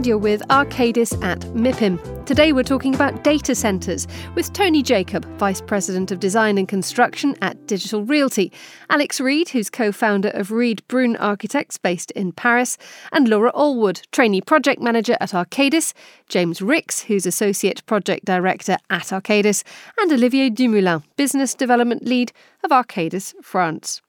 you're 0.09 0.17
with 0.17 0.41
Arcadis 0.49 1.23
at 1.23 1.41
MIPIM. 1.55 2.25
Today 2.25 2.55
we're 2.55 2.63
talking 2.63 2.95
about 2.95 3.23
data 3.25 3.55
centres 3.55 4.09
with 4.35 4.51
Tony 4.55 4.83
Jacob, 4.83 5.27
Vice 5.37 5.61
President 5.61 6.11
of 6.11 6.19
Design 6.19 6.57
and 6.57 6.67
Construction 6.67 7.37
at 7.43 7.67
Digital 7.67 8.03
Realty, 8.03 8.51
Alex 8.89 9.21
Reid, 9.21 9.51
who's 9.51 9.69
co 9.69 9.93
founder 9.93 10.31
of 10.31 10.51
Reid 10.51 10.83
Brewin 10.89 11.15
Architects 11.21 11.77
based 11.77 12.11
in 12.13 12.33
Paris, 12.33 12.79
and 13.13 13.29
Laura 13.29 13.53
Allwood, 13.53 14.01
Trainee 14.11 14.41
Project 14.41 14.81
Manager 14.81 15.15
at 15.21 15.33
Arcadis, 15.33 15.93
James 16.31 16.63
Ricks, 16.63 17.03
who's 17.03 17.27
Associate 17.27 17.85
Project 17.85 18.25
Director 18.25 18.79
at 18.89 19.09
Arcadis, 19.09 19.63
and 19.99 20.11
Olivier 20.11 20.49
Dumoulin, 20.49 21.03
Business 21.17 21.55
Development 21.55 22.03
Lead 22.03 22.33
of 22.65 22.71
Arcadis 22.71 23.35
France. 23.43 24.01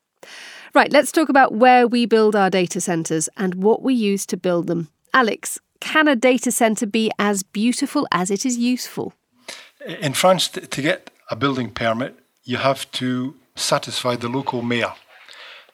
Right, 0.73 0.93
let's 0.93 1.11
talk 1.11 1.27
about 1.27 1.55
where 1.55 1.89
we 1.89 2.05
build 2.05 2.37
our 2.37 2.49
data 2.49 2.79
centres 2.79 3.27
and 3.35 3.55
what 3.55 3.81
we 3.81 3.93
use 3.93 4.25
to 4.27 4.37
build 4.37 4.67
them. 4.67 4.87
Alex, 5.13 5.59
can 5.79 6.07
a 6.07 6.15
data 6.15 6.51
centre 6.51 6.85
be 6.85 7.11
as 7.17 7.43
beautiful 7.43 8.07
as 8.11 8.31
it 8.31 8.45
is 8.45 8.57
useful? 8.57 9.13
In 9.85 10.13
France, 10.13 10.47
to 10.47 10.81
get 10.81 11.09
a 11.29 11.35
building 11.35 11.69
permit, 11.69 12.15
you 12.43 12.57
have 12.57 12.89
to 12.93 13.35
satisfy 13.55 14.15
the 14.15 14.29
local 14.29 14.61
mayor. 14.61 14.93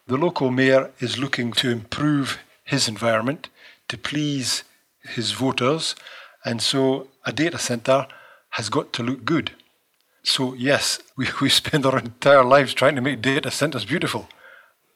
The 0.07 0.17
local 0.17 0.51
mayor 0.51 0.91
is 0.99 1.17
looking 1.17 1.51
to 1.53 1.69
improve 1.69 2.39
his 2.63 2.87
environment 2.87 3.49
to 3.87 3.97
please 3.97 4.63
his 5.03 5.31
voters, 5.31 5.95
and 6.43 6.61
so 6.61 7.07
a 7.25 7.31
data 7.31 7.57
centre 7.57 8.07
has 8.51 8.69
got 8.69 8.93
to 8.93 9.03
look 9.03 9.25
good. 9.25 9.51
So, 10.23 10.53
yes, 10.53 10.99
we, 11.17 11.27
we 11.41 11.49
spend 11.49 11.85
our 11.85 11.99
entire 11.99 12.43
lives 12.43 12.73
trying 12.73 12.95
to 12.95 13.01
make 13.01 13.21
data 13.21 13.51
centres 13.51 13.85
beautiful. 13.85 14.27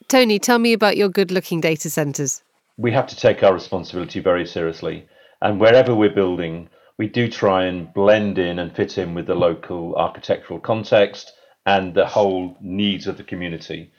Tony, 0.08 0.40
tell 0.40 0.58
me 0.58 0.74
about 0.74 0.98
your 0.98 1.10
good 1.10 1.32
looking 1.32 1.62
data 1.62 1.90
centres 1.90 2.42
we 2.80 2.94
have 2.94 3.08
to 3.08 3.16
take 3.16 3.44
our 3.44 3.54
responsibility 3.54 4.22
very 4.22 4.46
seriously. 4.46 5.06
And 5.42 5.60
wherever 5.60 5.94
we're 5.94 6.16
building, 6.16 6.70
we 6.98 7.10
do 7.10 7.30
try 7.30 7.66
and 7.66 7.94
blend 7.94 8.38
in 8.38 8.58
and 8.58 8.74
fit 8.74 8.98
in 8.98 9.14
with 9.14 9.28
the 9.28 9.36
local 9.36 9.98
architectural 9.98 10.62
context 10.62 11.34
and 11.66 11.94
the 11.94 12.06
whole 12.06 12.56
needs 12.62 13.06
of 13.06 13.18
the 13.18 13.24
community. 13.24 13.92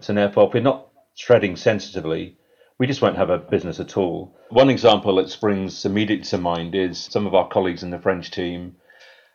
So 0.00 0.14
therefore, 0.14 0.48
if 0.48 0.54
we're 0.54 0.62
not 0.62 0.88
treading 1.14 1.56
sensitively, 1.56 2.38
we 2.78 2.86
just 2.86 3.02
won't 3.02 3.18
have 3.18 3.28
a 3.28 3.36
business 3.36 3.78
at 3.78 3.98
all. 3.98 4.34
One 4.48 4.70
example 4.70 5.16
that 5.16 5.28
springs 5.28 5.84
immediately 5.84 6.24
to 6.24 6.38
mind 6.38 6.74
is 6.74 6.98
some 6.98 7.26
of 7.26 7.34
our 7.34 7.48
colleagues 7.48 7.82
in 7.82 7.90
the 7.90 7.98
French 7.98 8.30
team 8.30 8.76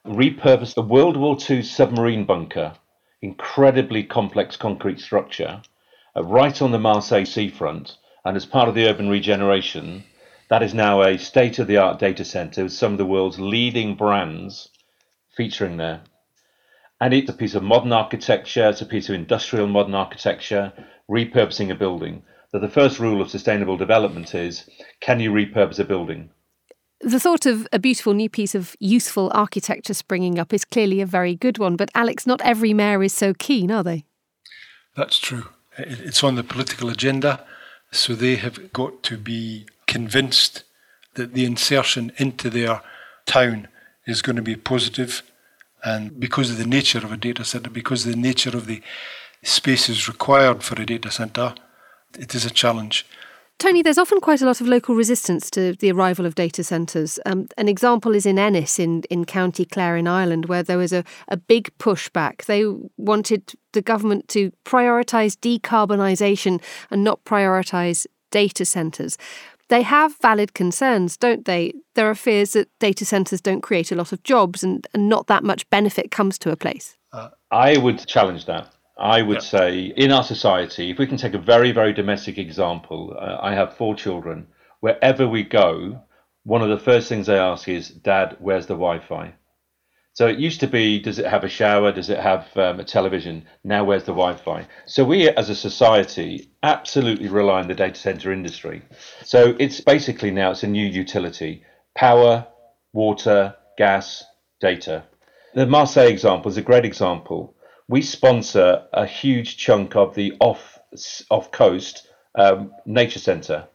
repurposed 0.07 0.75
a 0.75 0.81
World 0.81 1.17
War 1.17 1.37
II 1.47 1.61
submarine 1.61 2.25
bunker, 2.25 2.73
incredibly 3.21 4.03
complex 4.03 4.57
concrete 4.57 4.99
structure, 4.99 5.61
uh, 6.15 6.23
right 6.23 6.59
on 6.63 6.71
the 6.71 6.79
Marseille 6.79 7.25
seafront, 7.25 7.95
and 8.27 8.35
as 8.35 8.45
part 8.45 8.67
of 8.67 8.75
the 8.75 8.85
urban 8.85 9.07
regeneration, 9.07 10.03
that 10.49 10.61
is 10.61 10.73
now 10.73 11.01
a 11.01 11.17
state 11.17 11.59
of 11.59 11.67
the 11.67 11.77
art 11.77 11.97
data 11.97 12.25
center 12.25 12.63
with 12.63 12.73
some 12.73 12.91
of 12.91 12.97
the 12.97 13.05
world's 13.05 13.39
leading 13.39 13.95
brands 13.95 14.69
featuring 15.35 15.77
there. 15.77 16.01
And 16.99 17.13
it's 17.13 17.29
a 17.29 17.33
piece 17.33 17.55
of 17.55 17.63
modern 17.63 17.93
architecture, 17.93 18.67
it's 18.69 18.81
a 18.81 18.85
piece 18.85 19.07
of 19.07 19.15
industrial 19.15 19.67
modern 19.67 19.95
architecture, 19.95 20.73
repurposing 21.09 21.71
a 21.71 21.75
building. 21.75 22.23
That 22.51 22.59
the 22.59 22.69
first 22.69 22.99
rule 22.99 23.21
of 23.21 23.29
sustainable 23.29 23.77
development 23.77 24.35
is 24.35 24.69
can 24.99 25.21
you 25.21 25.31
repurpose 25.31 25.79
a 25.79 25.85
building? 25.85 26.29
The 26.99 27.19
thought 27.19 27.45
of 27.45 27.65
a 27.71 27.79
beautiful 27.79 28.13
new 28.13 28.29
piece 28.29 28.55
of 28.55 28.75
useful 28.79 29.31
architecture 29.33 29.93
springing 29.93 30.37
up 30.37 30.53
is 30.53 30.65
clearly 30.65 30.99
a 30.99 31.05
very 31.05 31.35
good 31.35 31.59
one, 31.59 31.77
but 31.77 31.91
Alex, 31.95 32.25
not 32.25 32.41
every 32.41 32.73
mayor 32.73 33.03
is 33.03 33.13
so 33.13 33.33
keen, 33.33 33.71
are 33.71 33.83
they? 33.83 34.03
That's 34.95 35.17
true. 35.17 35.45
It's 35.77 36.23
on 36.23 36.35
the 36.35 36.43
political 36.43 36.89
agenda. 36.89 37.45
So 37.91 38.13
they 38.13 38.35
have 38.35 38.73
got 38.73 39.03
to 39.03 39.17
be 39.17 39.67
convinced 39.85 40.63
that 41.15 41.33
the 41.33 41.45
insertion 41.45 42.11
into 42.17 42.49
their 42.49 42.81
town 43.25 43.67
is 44.05 44.21
going 44.21 44.35
to 44.35 44.41
be 44.41 44.55
positive 44.55 45.23
and 45.83 46.19
because 46.19 46.49
of 46.49 46.57
the 46.57 46.65
nature 46.65 46.99
of 46.99 47.11
a 47.11 47.17
data 47.17 47.45
center, 47.45 47.69
because 47.69 48.05
of 48.05 48.11
the 48.11 48.17
nature 48.17 48.55
of 48.55 48.65
the 48.65 48.81
spaces 49.43 50.07
required 50.07 50.63
for 50.63 50.81
a 50.81 50.85
data 50.85 51.11
center, 51.11 51.55
it 52.17 52.33
is 52.33 52.45
a 52.45 52.49
challenge. 52.49 53.05
Tony, 53.59 53.81
there's 53.81 53.97
often 53.97 54.21
quite 54.21 54.43
a 54.43 54.45
lot 54.45 54.61
of 54.61 54.67
local 54.67 54.93
resistance 54.93 55.49
to 55.49 55.73
the 55.73 55.91
arrival 55.91 56.27
of 56.27 56.35
data 56.35 56.63
centres. 56.63 57.19
Um, 57.25 57.47
an 57.57 57.67
example 57.67 58.13
is 58.13 58.27
in 58.27 58.37
Ennis 58.37 58.77
in, 58.77 59.01
in 59.09 59.25
County 59.25 59.65
Clare 59.65 59.97
in 59.97 60.07
Ireland, 60.07 60.45
where 60.45 60.61
there 60.61 60.77
was 60.77 60.93
a, 60.93 61.03
a 61.27 61.37
big 61.37 61.75
pushback. 61.79 62.45
They 62.45 62.65
wanted 62.97 63.55
the 63.73 63.81
government 63.81 64.27
to 64.29 64.51
prioritise 64.63 65.35
decarbonisation 65.37 66.61
and 66.91 67.03
not 67.03 67.23
prioritise 67.23 68.05
data 68.29 68.63
centres. 68.63 69.17
They 69.69 69.81
have 69.81 70.15
valid 70.21 70.53
concerns, 70.53 71.17
don't 71.17 71.45
they? 71.45 71.73
There 71.95 72.09
are 72.09 72.15
fears 72.15 72.51
that 72.51 72.69
data 72.79 73.05
centres 73.05 73.41
don't 73.41 73.61
create 73.61 73.91
a 73.91 73.95
lot 73.95 74.13
of 74.13 74.21
jobs 74.21 74.63
and, 74.63 74.85
and 74.93 75.09
not 75.09 75.25
that 75.27 75.43
much 75.43 75.67
benefit 75.71 76.11
comes 76.11 76.37
to 76.39 76.51
a 76.51 76.55
place. 76.55 76.95
Uh, 77.11 77.29
I 77.49 77.77
would 77.77 78.05
challenge 78.05 78.45
that. 78.45 78.71
I 78.99 79.21
would 79.21 79.43
yeah. 79.43 79.49
say 79.49 79.93
in 79.95 80.11
our 80.11 80.23
society, 80.23 80.89
if 80.89 80.97
we 80.97 81.07
can 81.07 81.17
take 81.17 81.33
a 81.33 81.39
very, 81.39 81.71
very 81.71 81.93
domestic 81.93 82.37
example, 82.37 83.15
uh, 83.19 83.37
I 83.41 83.53
have 83.53 83.77
four 83.77 83.95
children. 83.95 84.47
Wherever 84.79 85.27
we 85.27 85.43
go, 85.43 86.01
one 86.43 86.61
of 86.61 86.69
the 86.69 86.79
first 86.79 87.09
things 87.09 87.27
they 87.27 87.37
ask 87.37 87.67
is, 87.67 87.89
Dad, 87.89 88.37
where's 88.39 88.65
the 88.65 88.73
Wi 88.73 88.99
Fi? 88.99 89.33
So 90.13 90.25
it 90.25 90.39
used 90.39 90.61
to 90.61 90.67
be, 90.67 90.99
does 90.99 91.19
it 91.19 91.27
have 91.27 91.43
a 91.43 91.49
shower? 91.49 91.91
Does 91.91 92.09
it 92.09 92.19
have 92.19 92.47
um, 92.55 92.79
a 92.79 92.83
television? 92.83 93.45
Now, 93.63 93.83
where's 93.83 94.05
the 94.05 94.13
Wi 94.13 94.33
Fi? 94.35 94.65
So 94.87 95.03
we 95.03 95.29
as 95.29 95.51
a 95.51 95.55
society 95.55 96.49
absolutely 96.63 97.27
rely 97.27 97.59
on 97.59 97.67
the 97.67 97.75
data 97.75 97.99
center 97.99 98.31
industry. 98.31 98.81
So 99.23 99.55
it's 99.59 99.79
basically 99.79 100.31
now 100.31 100.51
it's 100.51 100.63
a 100.63 100.67
new 100.67 100.87
utility 100.87 101.63
power, 101.95 102.47
water, 102.93 103.55
gas, 103.77 104.23
data. 104.59 105.03
The 105.53 105.67
Marseille 105.67 106.07
example 106.07 106.49
is 106.49 106.57
a 106.57 106.63
great 106.63 106.85
example 106.85 107.53
we 107.87 108.01
sponsor 108.01 108.83
a 108.93 109.05
huge 109.05 109.57
chunk 109.57 109.95
of 109.95 110.15
the 110.15 110.33
off 110.39 110.79
off 111.29 111.51
coast 111.51 112.07
um, 112.35 112.71
nature 112.85 113.19
centre. 113.19 113.67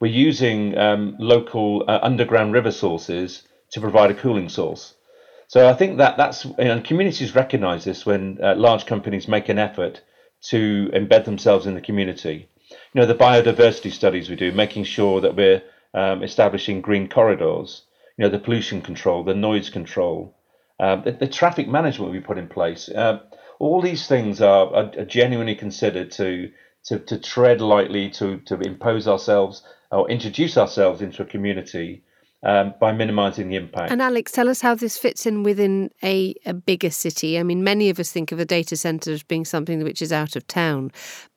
We're 0.00 0.12
using 0.12 0.76
um, 0.76 1.16
local 1.18 1.84
uh, 1.88 1.98
underground 2.02 2.52
river 2.52 2.70
sources 2.70 3.42
to 3.70 3.80
provide 3.80 4.10
a 4.10 4.14
cooling 4.14 4.48
source. 4.48 4.94
So 5.48 5.68
I 5.68 5.74
think 5.74 5.98
that 5.98 6.16
that's 6.16 6.44
you 6.44 6.54
know, 6.58 6.80
communities 6.80 7.34
recognise 7.34 7.84
this 7.84 8.04
when 8.04 8.38
uh, 8.42 8.54
large 8.56 8.86
companies 8.86 9.28
make 9.28 9.48
an 9.48 9.58
effort 9.58 10.00
to 10.42 10.90
embed 10.92 11.24
themselves 11.24 11.66
in 11.66 11.74
the 11.74 11.80
community. 11.80 12.48
You 12.70 13.00
know 13.00 13.06
the 13.06 13.14
biodiversity 13.14 13.92
studies 13.92 14.28
we 14.28 14.36
do, 14.36 14.52
making 14.52 14.84
sure 14.84 15.20
that 15.20 15.36
we're 15.36 15.62
um, 15.94 16.22
establishing 16.22 16.80
green 16.80 17.08
corridors. 17.08 17.82
You 18.16 18.24
know 18.24 18.30
the 18.30 18.38
pollution 18.38 18.80
control, 18.82 19.24
the 19.24 19.34
noise 19.34 19.70
control, 19.70 20.34
um, 20.80 21.02
the, 21.04 21.12
the, 21.12 21.28
traffic 21.28 21.68
management 21.68 22.12
we 22.12 22.20
put 22.20 22.38
in 22.38 22.48
place. 22.48 22.88
Uh, 22.88 23.20
all 23.58 23.80
these 23.80 24.06
things 24.06 24.40
are, 24.40 24.66
are, 24.74 24.90
are 24.98 25.04
genuinely 25.04 25.54
considered 25.54 26.10
to, 26.12 26.50
to, 26.84 26.98
to 26.98 27.18
tread 27.18 27.60
lightly, 27.60 28.10
to, 28.10 28.38
to 28.46 28.60
impose 28.60 29.08
ourselves 29.08 29.62
or 29.90 30.10
introduce 30.10 30.56
ourselves 30.56 31.00
into 31.00 31.22
a 31.22 31.26
community 31.26 32.02
um, 32.42 32.74
by 32.80 32.92
minimizing 32.92 33.48
the 33.48 33.56
impact. 33.56 33.90
And 33.90 34.02
Alex, 34.02 34.32
tell 34.32 34.48
us 34.48 34.60
how 34.60 34.74
this 34.74 34.98
fits 34.98 35.24
in 35.26 35.42
within 35.42 35.90
a, 36.02 36.34
a 36.44 36.52
bigger 36.52 36.90
city. 36.90 37.38
I 37.38 37.42
mean, 37.42 37.64
many 37.64 37.88
of 37.88 37.98
us 37.98 38.10
think 38.10 38.32
of 38.32 38.38
a 38.38 38.44
data 38.44 38.76
center 38.76 39.12
as 39.12 39.22
being 39.22 39.44
something 39.44 39.82
which 39.82 40.02
is 40.02 40.12
out 40.12 40.36
of 40.36 40.46
town. 40.46 40.92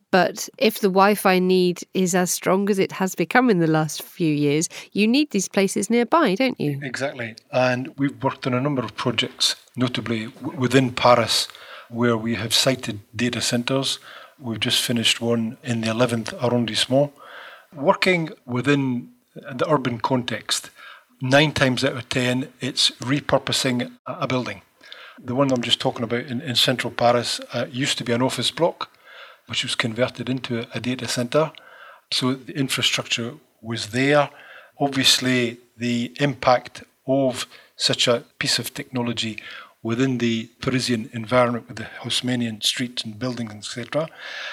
But 0.09 0.47
if 0.57 0.79
the 0.79 0.87
Wi 0.87 1.15
Fi 1.15 1.39
need 1.39 1.81
is 1.93 2.15
as 2.15 2.31
strong 2.31 2.69
as 2.69 2.79
it 2.79 2.93
has 2.93 3.13
become 3.13 3.49
in 3.49 3.59
the 3.59 3.67
last 3.67 4.01
few 4.01 4.33
years, 4.33 4.69
you 4.93 5.05
need 5.07 5.31
these 5.31 5.49
places 5.49 5.89
nearby, 5.89 6.35
don't 6.35 6.59
you? 6.59 6.79
Exactly. 6.81 7.35
And 7.51 7.93
we've 7.97 8.23
worked 8.23 8.47
on 8.47 8.53
a 8.53 8.61
number 8.61 8.81
of 8.83 8.95
projects, 8.95 9.55
notably 9.75 10.27
w- 10.27 10.57
within 10.57 10.91
Paris, 10.91 11.49
where 11.89 12.17
we 12.17 12.35
have 12.35 12.53
sited 12.53 12.99
data 13.15 13.41
centres. 13.41 13.99
We've 14.39 14.59
just 14.59 14.81
finished 14.81 15.21
one 15.21 15.57
in 15.63 15.81
the 15.81 15.87
11th 15.87 16.33
arrondissement. 16.43 17.13
Working 17.73 18.29
within 18.45 19.09
the 19.35 19.69
urban 19.69 19.99
context, 19.99 20.69
nine 21.21 21.51
times 21.51 21.83
out 21.83 21.93
of 21.93 22.09
ten, 22.09 22.51
it's 22.61 22.91
repurposing 22.91 23.91
a 24.05 24.27
building. 24.27 24.61
The 25.19 25.35
one 25.35 25.51
I'm 25.51 25.63
just 25.63 25.79
talking 25.79 26.03
about 26.03 26.25
in, 26.25 26.41
in 26.41 26.55
central 26.55 26.91
Paris 26.91 27.41
uh, 27.53 27.65
used 27.71 27.97
to 27.97 28.03
be 28.03 28.13
an 28.13 28.21
office 28.21 28.51
block 28.51 28.89
which 29.47 29.63
was 29.63 29.75
converted 29.75 30.29
into 30.29 30.67
a 30.73 30.79
data 30.79 31.07
center. 31.07 31.51
So 32.11 32.33
the 32.33 32.53
infrastructure 32.53 33.33
was 33.61 33.87
there. 33.87 34.29
Obviously, 34.79 35.57
the 35.77 36.13
impact 36.19 36.83
of 37.07 37.47
such 37.75 38.07
a 38.07 38.23
piece 38.39 38.59
of 38.59 38.73
technology 38.73 39.37
within 39.83 40.17
the 40.17 40.49
Parisian 40.61 41.09
environment 41.13 41.67
with 41.67 41.77
the 41.77 41.87
Haussmannian 42.01 42.63
streets 42.63 43.03
and 43.03 43.19
buildings, 43.19 43.53
etc., 43.53 44.09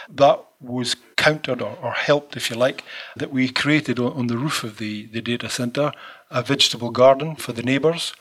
that 0.08 0.44
was 0.60 0.96
countered 1.16 1.60
or, 1.60 1.76
or, 1.82 1.92
helped, 1.92 2.36
if 2.36 2.50
you 2.50 2.56
like, 2.56 2.84
that 3.16 3.32
we 3.32 3.48
created 3.48 3.98
on, 3.98 4.12
on 4.12 4.26
the 4.26 4.38
roof 4.38 4.64
of 4.64 4.78
the, 4.78 5.06
the 5.06 5.20
data 5.20 5.48
center 5.48 5.92
a 6.30 6.42
vegetable 6.42 6.90
garden 6.90 7.36
for 7.36 7.52
the 7.52 7.62
neighbours. 7.62 8.14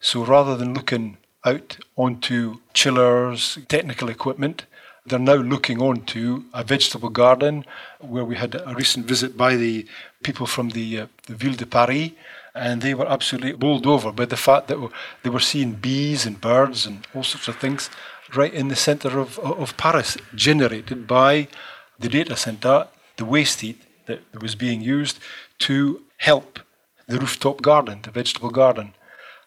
So 0.00 0.24
rather 0.24 0.56
than 0.56 0.74
looking 0.74 1.18
out 1.44 1.78
onto 1.96 2.60
chillers, 2.74 3.58
technical 3.68 4.08
equipment, 4.08 4.66
they're 5.06 5.18
now 5.18 5.34
looking 5.34 5.80
on 5.80 6.02
to 6.06 6.44
a 6.52 6.62
vegetable 6.62 7.08
garden 7.08 7.64
where 8.00 8.24
we 8.24 8.36
had 8.36 8.54
a 8.54 8.74
recent 8.74 9.06
visit 9.06 9.36
by 9.36 9.56
the 9.56 9.86
people 10.22 10.46
from 10.46 10.70
the, 10.70 11.00
uh, 11.00 11.06
the 11.26 11.34
Ville 11.34 11.54
de 11.54 11.66
Paris, 11.66 12.10
and 12.54 12.82
they 12.82 12.94
were 12.94 13.08
absolutely 13.08 13.52
bowled 13.52 13.86
over 13.86 14.12
by 14.12 14.24
the 14.24 14.36
fact 14.36 14.68
that 14.68 14.90
they 15.22 15.30
were 15.30 15.40
seeing 15.40 15.72
bees 15.72 16.26
and 16.26 16.40
birds 16.40 16.86
and 16.86 17.06
all 17.14 17.22
sorts 17.22 17.48
of 17.48 17.56
things 17.56 17.90
right 18.34 18.52
in 18.52 18.68
the 18.68 18.76
centre 18.76 19.18
of, 19.18 19.38
of 19.38 19.76
Paris, 19.76 20.16
generated 20.34 21.06
by 21.06 21.48
the 21.98 22.08
data 22.08 22.36
centre, 22.36 22.86
the 23.16 23.24
waste 23.24 23.60
heat 23.60 23.82
that 24.06 24.20
was 24.40 24.54
being 24.54 24.80
used 24.80 25.18
to 25.58 26.02
help 26.18 26.60
the 27.06 27.18
rooftop 27.18 27.60
garden, 27.62 28.00
the 28.02 28.10
vegetable 28.10 28.50
garden 28.50 28.94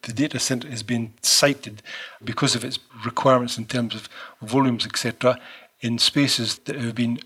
the 0.04 0.12
data 0.12 0.38
center 0.38 0.68
has 0.68 0.82
been 0.82 1.14
sited 1.22 1.82
because 2.22 2.54
of 2.54 2.64
its 2.64 2.78
requirements 3.04 3.58
in 3.58 3.66
terms 3.66 3.94
of 3.94 4.08
volumes, 4.42 4.86
etc., 4.86 5.38
in 5.80 5.98
spaces 5.98 6.58
that 6.64 6.76
have 6.76 6.94
been 6.94 7.18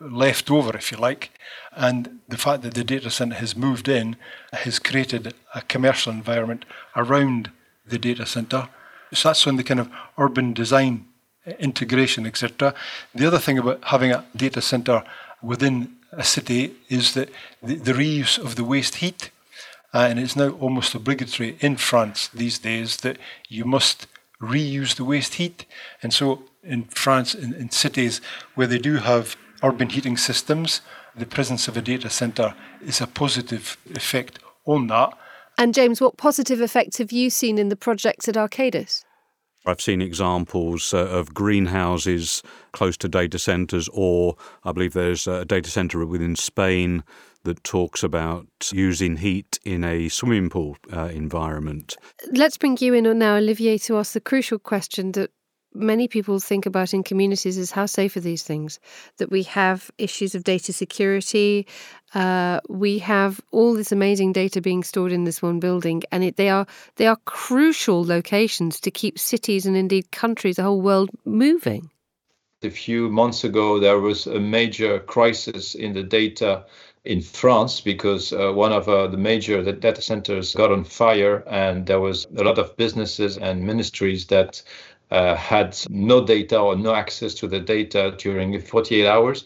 left 0.00 0.50
over, 0.50 0.76
if 0.76 0.90
you 0.90 0.98
like. 0.98 1.30
And 1.72 2.20
the 2.28 2.36
fact 2.36 2.62
that 2.62 2.74
the 2.74 2.84
data 2.84 3.10
center 3.10 3.36
has 3.36 3.56
moved 3.56 3.88
in 3.88 4.16
has 4.52 4.78
created 4.78 5.34
a 5.54 5.62
commercial 5.62 6.12
environment 6.12 6.64
around 6.94 7.50
the 7.86 7.98
data 7.98 8.26
center. 8.26 8.68
So 9.12 9.28
that's 9.28 9.46
on 9.46 9.56
the 9.56 9.64
kind 9.64 9.80
of 9.80 9.90
urban 10.18 10.52
design 10.52 11.06
uh, 11.46 11.52
integration, 11.58 12.26
etc. 12.26 12.74
The 13.14 13.26
other 13.26 13.38
thing 13.38 13.58
about 13.58 13.84
having 13.84 14.12
a 14.12 14.24
data 14.34 14.60
center 14.60 15.04
within 15.42 15.96
a 16.12 16.24
city 16.24 16.74
is 16.88 17.14
that 17.14 17.30
the, 17.62 17.76
the 17.76 17.92
reuse 17.92 18.38
of 18.38 18.56
the 18.56 18.64
waste 18.64 18.96
heat 18.96 19.30
uh, 19.96 20.08
and 20.10 20.18
it's 20.18 20.36
now 20.36 20.50
almost 20.50 20.94
obligatory 20.94 21.56
in 21.60 21.76
France 21.76 22.28
these 22.28 22.58
days 22.58 22.98
that 22.98 23.16
you 23.48 23.64
must 23.64 24.06
reuse 24.42 24.94
the 24.96 25.04
waste 25.04 25.34
heat. 25.34 25.64
And 26.02 26.12
so 26.12 26.42
in 26.62 26.84
France, 26.84 27.34
in, 27.34 27.54
in 27.54 27.70
cities 27.70 28.20
where 28.54 28.66
they 28.66 28.78
do 28.78 28.96
have 28.96 29.36
urban 29.62 29.88
heating 29.88 30.16
systems, 30.16 30.80
the 31.16 31.26
presence 31.26 31.68
of 31.68 31.76
a 31.76 31.82
data 31.82 32.10
centre 32.10 32.54
is 32.80 33.00
a 33.00 33.06
positive 33.06 33.76
effect 33.94 34.38
on 34.64 34.86
that. 34.88 35.16
And 35.58 35.72
James, 35.72 36.00
what 36.00 36.16
positive 36.16 36.60
effects 36.60 36.98
have 36.98 37.12
you 37.12 37.30
seen 37.30 37.58
in 37.58 37.68
the 37.68 37.76
projects 37.76 38.28
at 38.28 38.34
Arcadis? 38.34 39.04
I've 39.64 39.80
seen 39.80 40.00
examples 40.00 40.94
uh, 40.94 40.98
of 40.98 41.34
greenhouses 41.34 42.42
close 42.72 42.96
to 42.98 43.08
data 43.08 43.38
centres, 43.38 43.88
or 43.92 44.36
I 44.62 44.72
believe 44.72 44.92
there's 44.92 45.26
a 45.26 45.44
data 45.44 45.70
centre 45.70 46.04
within 46.06 46.36
Spain 46.36 47.02
that 47.42 47.64
talks 47.64 48.02
about 48.02 48.46
using 48.72 49.16
heat 49.16 49.58
in 49.64 49.82
a 49.82 50.08
swimming 50.08 50.50
pool 50.50 50.76
uh, 50.92 51.06
environment. 51.06 51.96
Let's 52.32 52.58
bring 52.58 52.76
you 52.80 52.94
in 52.94 53.18
now, 53.18 53.36
Olivier, 53.36 53.78
to 53.78 53.98
ask 53.98 54.12
the 54.12 54.20
crucial 54.20 54.58
question 54.58 55.12
that 55.12 55.30
many 55.76 56.08
people 56.08 56.40
think 56.40 56.66
about 56.66 56.94
in 56.94 57.02
communities 57.02 57.58
is 57.58 57.70
how 57.70 57.86
safe 57.86 58.16
are 58.16 58.20
these 58.20 58.42
things? 58.42 58.80
That 59.18 59.30
we 59.30 59.42
have 59.44 59.90
issues 59.98 60.34
of 60.34 60.44
data 60.44 60.72
security. 60.72 61.66
Uh, 62.14 62.60
we 62.68 62.98
have 62.98 63.40
all 63.52 63.74
this 63.74 63.92
amazing 63.92 64.32
data 64.32 64.60
being 64.60 64.82
stored 64.82 65.12
in 65.12 65.24
this 65.24 65.42
one 65.42 65.60
building, 65.60 66.02
and 66.10 66.24
it, 66.24 66.36
they 66.36 66.48
are 66.48 66.66
they 66.96 67.06
are 67.06 67.18
crucial 67.24 68.04
locations 68.04 68.80
to 68.80 68.90
keep 68.90 69.18
cities 69.18 69.66
and 69.66 69.76
indeed 69.76 70.10
countries, 70.10 70.56
the 70.56 70.62
whole 70.62 70.80
world 70.80 71.10
moving. 71.24 71.90
A 72.62 72.70
few 72.70 73.10
months 73.10 73.44
ago, 73.44 73.78
there 73.78 74.00
was 74.00 74.26
a 74.26 74.40
major 74.40 74.98
crisis 74.98 75.74
in 75.74 75.92
the 75.92 76.02
data 76.02 76.64
in 77.06 77.20
France 77.20 77.80
because 77.80 78.32
uh, 78.32 78.50
one 78.52 78.72
of 78.72 78.88
uh, 78.88 79.06
the 79.06 79.16
major 79.16 79.62
data 79.72 80.02
centers 80.02 80.54
got 80.54 80.72
on 80.72 80.82
fire, 80.82 81.44
and 81.46 81.86
there 81.86 82.00
was 82.00 82.26
a 82.36 82.42
lot 82.42 82.58
of 82.58 82.76
businesses 82.76 83.38
and 83.38 83.64
ministries 83.64 84.26
that 84.26 84.62
uh, 85.10 85.34
had 85.36 85.78
no 85.88 86.24
data 86.24 86.58
or 86.58 86.76
no 86.76 86.94
access 86.94 87.34
to 87.34 87.48
the 87.48 87.60
data 87.60 88.14
during 88.18 88.60
48 88.60 89.06
hours. 89.06 89.44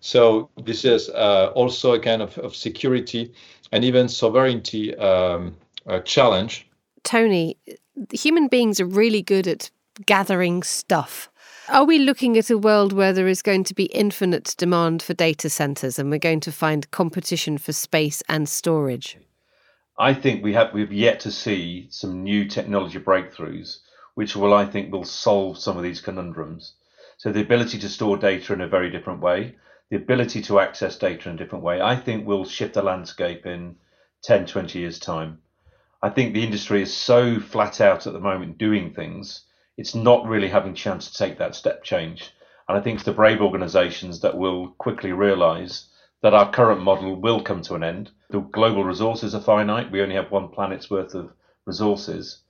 So 0.00 0.50
this 0.64 0.84
is 0.84 1.08
uh, 1.10 1.52
also 1.54 1.94
a 1.94 2.00
kind 2.00 2.22
of, 2.22 2.36
of 2.38 2.56
security 2.56 3.32
and 3.70 3.84
even 3.84 4.08
sovereignty 4.08 4.96
um, 4.96 5.56
challenge. 6.04 6.66
Tony, 7.04 7.56
human 8.12 8.48
beings 8.48 8.80
are 8.80 8.86
really 8.86 9.22
good 9.22 9.46
at 9.46 9.70
gathering 10.06 10.62
stuff 10.62 11.28
are 11.68 11.84
we 11.84 11.98
looking 11.98 12.36
at 12.36 12.50
a 12.50 12.58
world 12.58 12.92
where 12.92 13.12
there 13.12 13.28
is 13.28 13.40
going 13.40 13.62
to 13.64 13.74
be 13.74 13.84
infinite 13.84 14.54
demand 14.58 15.00
for 15.00 15.14
data 15.14 15.48
centers 15.48 15.98
and 15.98 16.10
we're 16.10 16.18
going 16.18 16.40
to 16.40 16.52
find 16.52 16.90
competition 16.90 17.56
for 17.56 17.72
space 17.72 18.22
and 18.28 18.48
storage? 18.48 19.16
I 19.96 20.12
think 20.12 20.42
we 20.42 20.52
have 20.54 20.74
we've 20.74 20.92
yet 20.92 21.20
to 21.20 21.30
see 21.30 21.86
some 21.88 22.24
new 22.24 22.46
technology 22.46 22.98
breakthroughs 22.98 23.78
which 24.14 24.36
will 24.36 24.52
I 24.52 24.66
think 24.66 24.92
will 24.92 25.04
solve 25.04 25.58
some 25.58 25.76
of 25.76 25.82
these 25.82 26.00
conundrums. 26.00 26.74
So 27.16 27.32
the 27.32 27.40
ability 27.40 27.78
to 27.78 27.88
store 27.88 28.16
data 28.16 28.52
in 28.52 28.60
a 28.60 28.68
very 28.68 28.90
different 28.90 29.20
way, 29.20 29.56
the 29.90 29.96
ability 29.96 30.42
to 30.42 30.60
access 30.60 30.96
data 30.96 31.28
in 31.28 31.34
a 31.34 31.38
different 31.38 31.64
way, 31.64 31.80
I 31.80 31.96
think 31.96 32.26
will 32.26 32.44
shift 32.44 32.74
the 32.74 32.82
landscape 32.82 33.46
in 33.46 33.76
10, 34.22 34.46
20 34.46 34.78
years 34.78 34.98
time. 34.98 35.38
I 36.02 36.10
think 36.10 36.34
the 36.34 36.44
industry 36.44 36.82
is 36.82 36.92
so 36.92 37.40
flat 37.40 37.80
out 37.80 38.06
at 38.06 38.12
the 38.12 38.20
moment 38.20 38.58
doing 38.58 38.92
things 38.92 39.44
it's 39.78 39.94
not 39.94 40.26
really 40.26 40.48
having 40.48 40.72
a 40.72 40.76
chance 40.76 41.10
to 41.10 41.16
take 41.16 41.38
that 41.38 41.54
step 41.54 41.82
change. 41.82 42.30
And 42.68 42.76
I 42.76 42.80
think 42.80 42.96
it's 42.96 43.04
the 43.04 43.12
brave 43.12 43.40
organisations 43.40 44.20
that 44.20 44.36
will 44.36 44.68
quickly 44.78 45.12
realise 45.12 45.88
that 46.22 46.34
our 46.34 46.52
current 46.52 46.82
model 46.82 47.16
will 47.16 47.42
come 47.42 47.62
to 47.62 47.74
an 47.74 47.82
end. 47.82 48.10
The 48.30 48.40
global 48.40 48.84
resources 48.84 49.34
are 49.34 49.40
finite. 49.40 49.90
We 49.90 50.02
only 50.02 50.14
have 50.14 50.30
one 50.30 50.48
planet's 50.48 50.90
worth 50.90 51.14
of 51.14 51.32
resources. 51.66 52.42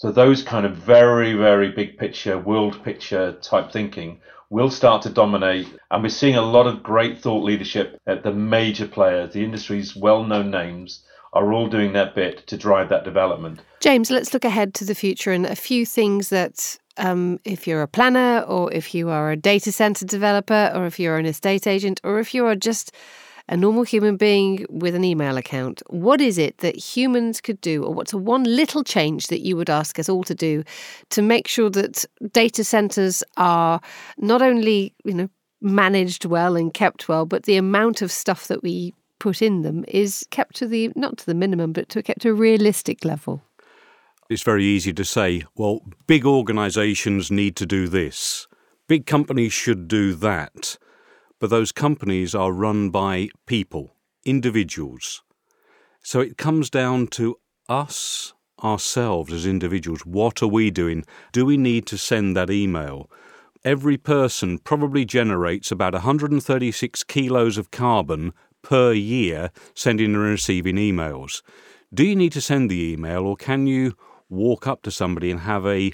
So 0.00 0.10
those 0.10 0.42
kind 0.42 0.64
of 0.64 0.76
very, 0.76 1.34
very 1.34 1.72
big 1.72 1.98
picture, 1.98 2.38
world 2.38 2.82
picture 2.82 3.32
type 3.42 3.70
thinking 3.70 4.18
will 4.48 4.70
start 4.70 5.02
to 5.02 5.10
dominate. 5.10 5.68
And 5.90 6.02
we're 6.02 6.08
seeing 6.08 6.36
a 6.36 6.40
lot 6.40 6.66
of 6.66 6.82
great 6.82 7.18
thought 7.18 7.44
leadership 7.44 8.00
at 8.06 8.22
the 8.22 8.32
major 8.32 8.88
players, 8.88 9.34
the 9.34 9.44
industry's 9.44 9.94
well 9.94 10.24
known 10.24 10.50
names 10.50 11.02
are 11.34 11.52
all 11.52 11.66
doing 11.66 11.92
their 11.92 12.10
bit 12.14 12.46
to 12.46 12.56
drive 12.56 12.88
that 12.88 13.04
development. 13.04 13.60
James, 13.80 14.10
let's 14.10 14.32
look 14.32 14.46
ahead 14.46 14.72
to 14.72 14.86
the 14.86 14.94
future 14.94 15.32
and 15.32 15.44
a 15.44 15.54
few 15.54 15.84
things 15.84 16.30
that, 16.30 16.78
um, 16.96 17.38
if 17.44 17.66
you're 17.66 17.82
a 17.82 17.86
planner 17.86 18.40
or 18.48 18.72
if 18.72 18.94
you 18.94 19.10
are 19.10 19.30
a 19.30 19.36
data 19.36 19.70
center 19.70 20.06
developer 20.06 20.72
or 20.74 20.86
if 20.86 20.98
you're 20.98 21.18
an 21.18 21.26
estate 21.26 21.66
agent 21.66 22.00
or 22.02 22.18
if 22.18 22.32
you 22.32 22.46
are 22.46 22.56
just 22.56 22.90
a 23.50 23.56
normal 23.56 23.82
human 23.82 24.16
being 24.16 24.64
with 24.70 24.94
an 24.94 25.02
email 25.04 25.36
account, 25.36 25.82
what 25.88 26.20
is 26.20 26.38
it 26.38 26.56
that 26.58 26.76
humans 26.76 27.40
could 27.40 27.60
do, 27.60 27.84
or 27.84 27.92
what's 27.92 28.12
a 28.12 28.18
one 28.18 28.44
little 28.44 28.84
change 28.84 29.26
that 29.26 29.40
you 29.40 29.56
would 29.56 29.68
ask 29.68 29.98
us 29.98 30.08
all 30.08 30.22
to 30.22 30.34
do 30.34 30.62
to 31.10 31.20
make 31.20 31.48
sure 31.48 31.68
that 31.68 32.04
data 32.32 32.62
centers 32.62 33.24
are 33.36 33.80
not 34.18 34.40
only, 34.40 34.94
you 35.04 35.12
know, 35.12 35.28
managed 35.60 36.24
well 36.24 36.56
and 36.56 36.72
kept 36.72 37.08
well, 37.08 37.26
but 37.26 37.42
the 37.42 37.56
amount 37.56 38.00
of 38.02 38.12
stuff 38.12 38.46
that 38.46 38.62
we 38.62 38.94
put 39.18 39.42
in 39.42 39.62
them 39.62 39.84
is 39.88 40.24
kept 40.30 40.54
to 40.56 40.66
the 40.66 40.90
not 40.94 41.18
to 41.18 41.26
the 41.26 41.34
minimum, 41.34 41.72
but 41.72 41.88
to 41.88 42.02
kept 42.02 42.22
to 42.22 42.30
a 42.30 42.34
realistic 42.34 43.04
level. 43.04 43.42
It's 44.30 44.44
very 44.44 44.64
easy 44.64 44.92
to 44.92 45.04
say, 45.04 45.42
well, 45.56 45.80
big 46.06 46.24
organisations 46.24 47.32
need 47.32 47.56
to 47.56 47.66
do 47.66 47.88
this, 47.88 48.46
big 48.86 49.06
companies 49.06 49.52
should 49.52 49.88
do 49.88 50.14
that, 50.14 50.78
but 51.40 51.50
those 51.50 51.72
companies 51.72 52.34
are 52.34 52.52
run 52.52 52.90
by 52.90 53.28
people, 53.46 53.96
individuals. 54.24 55.22
So 56.02 56.20
it 56.20 56.36
comes 56.36 56.70
down 56.70 57.08
to 57.08 57.36
us 57.68 58.34
ourselves 58.62 59.32
as 59.32 59.46
individuals. 59.46 60.04
What 60.04 60.42
are 60.42 60.46
we 60.48 60.70
doing? 60.70 61.04
Do 61.32 61.44
we 61.46 61.56
need 61.56 61.86
to 61.86 61.98
send 61.98 62.36
that 62.36 62.50
email? 62.50 63.10
Every 63.64 63.96
person 63.96 64.58
probably 64.58 65.04
generates 65.04 65.72
about 65.72 65.94
136 65.94 67.04
kilos 67.04 67.58
of 67.58 67.70
carbon 67.70 68.32
per 68.62 68.92
year 68.92 69.50
sending 69.74 70.14
and 70.14 70.22
receiving 70.22 70.76
emails. 70.76 71.42
Do 71.92 72.04
you 72.04 72.14
need 72.14 72.32
to 72.32 72.40
send 72.40 72.70
the 72.70 72.92
email 72.92 73.26
or 73.26 73.36
can 73.36 73.66
you 73.66 73.96
walk 74.28 74.66
up 74.66 74.82
to 74.82 74.90
somebody 74.90 75.30
and 75.30 75.40
have 75.40 75.66
a 75.66 75.92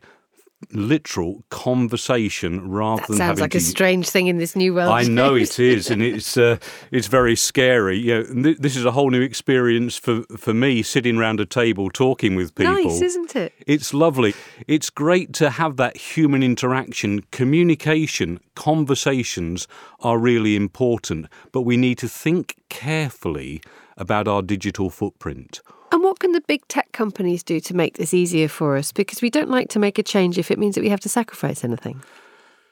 literal 0.73 1.45
conversation 1.51 2.71
rather 2.71 3.03
that 3.03 3.09
than 3.09 3.17
sounds 3.17 3.41
like 3.41 3.51
to 3.53 3.59
a 3.59 3.61
strange 3.61 4.09
thing 4.09 4.27
in 4.27 4.39
this 4.39 4.57
new 4.57 4.75
world. 4.75 4.91
I 4.91 5.03
know 5.05 5.35
it 5.35 5.59
is, 5.61 5.91
and 5.91 6.03
it's 6.03 6.37
uh, 6.37 6.59
it's 6.91 7.07
very 7.07 7.37
scary. 7.37 7.99
You 7.99 8.15
know, 8.15 8.43
th- 8.43 8.59
this 8.59 8.77
is 8.77 8.85
a 8.85 8.91
whole 8.91 9.11
new 9.11 9.21
experience 9.21 9.97
for 9.97 10.23
for 10.37 10.55
me, 10.55 10.83
sitting 10.83 11.17
around 11.19 11.41
a 11.41 11.47
table 11.47 11.91
talking 11.91 12.35
with 12.37 12.55
people. 12.55 12.75
Nice, 12.75 13.03
isn't 13.03 13.37
it? 13.37 13.53
It's 13.67 13.93
lovely. 13.93 14.35
It's 14.67 14.91
great 14.91 15.33
to 15.35 15.51
have 15.51 15.77
that 15.77 15.97
human 15.97 16.43
interaction. 16.43 17.21
Communication, 17.31 18.41
conversations 18.55 19.69
are 20.01 20.19
really 20.19 20.57
important, 20.57 21.27
but 21.53 21.63
we 21.63 21.77
need 21.77 21.99
to 21.99 22.09
think 22.09 22.57
carefully 22.69 23.61
about 23.97 24.29
our 24.29 24.43
digital 24.43 24.91
footprint. 24.91 25.61
And 25.97 26.05
what 26.05 26.19
can 26.19 26.33
the 26.33 26.43
big 26.43 26.69
tech 26.69 26.93
companies 26.93 27.43
do 27.43 27.59
to 27.59 27.75
make 27.75 27.97
this 27.97 28.13
easier 28.13 28.49
for 28.49 28.77
us? 28.77 28.93
Because 28.93 29.23
we 29.23 29.31
don't 29.31 29.49
like 29.49 29.71
to 29.71 29.79
make 29.79 29.99
a 29.99 30.03
change 30.03 30.37
if 30.37 30.51
it 30.51 30.59
means 30.59 30.75
that 30.75 30.83
we 30.83 30.91
have 30.91 31.01
to 31.01 31.09
sacrifice 31.09 31.65
anything. 31.65 32.03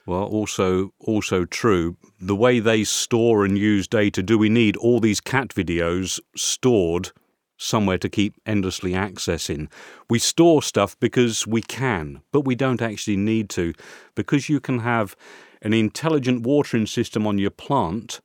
Well, 0.04 0.24
also 0.24 0.92
also 0.98 1.46
true. 1.46 1.96
The 2.20 2.36
way 2.36 2.60
they 2.60 2.84
store 2.84 3.46
and 3.46 3.56
use 3.56 3.88
data, 3.88 4.22
do 4.22 4.36
we 4.36 4.50
need 4.50 4.76
all 4.76 5.00
these 5.00 5.22
cat 5.22 5.48
videos 5.48 6.20
stored 6.36 7.12
somewhere 7.56 7.96
to 7.96 8.10
keep 8.10 8.34
endlessly 8.44 8.92
accessing? 8.92 9.72
We 10.10 10.18
store 10.18 10.62
stuff 10.62 10.94
because 11.00 11.46
we 11.46 11.62
can, 11.62 12.20
but 12.30 12.42
we 12.42 12.54
don't 12.54 12.82
actually 12.82 13.16
need 13.16 13.48
to. 13.50 13.72
Because 14.14 14.50
you 14.50 14.60
can 14.60 14.80
have 14.80 15.16
an 15.62 15.72
intelligent 15.72 16.42
watering 16.42 16.84
system 16.84 17.26
on 17.26 17.38
your 17.38 17.52
plant, 17.52 18.20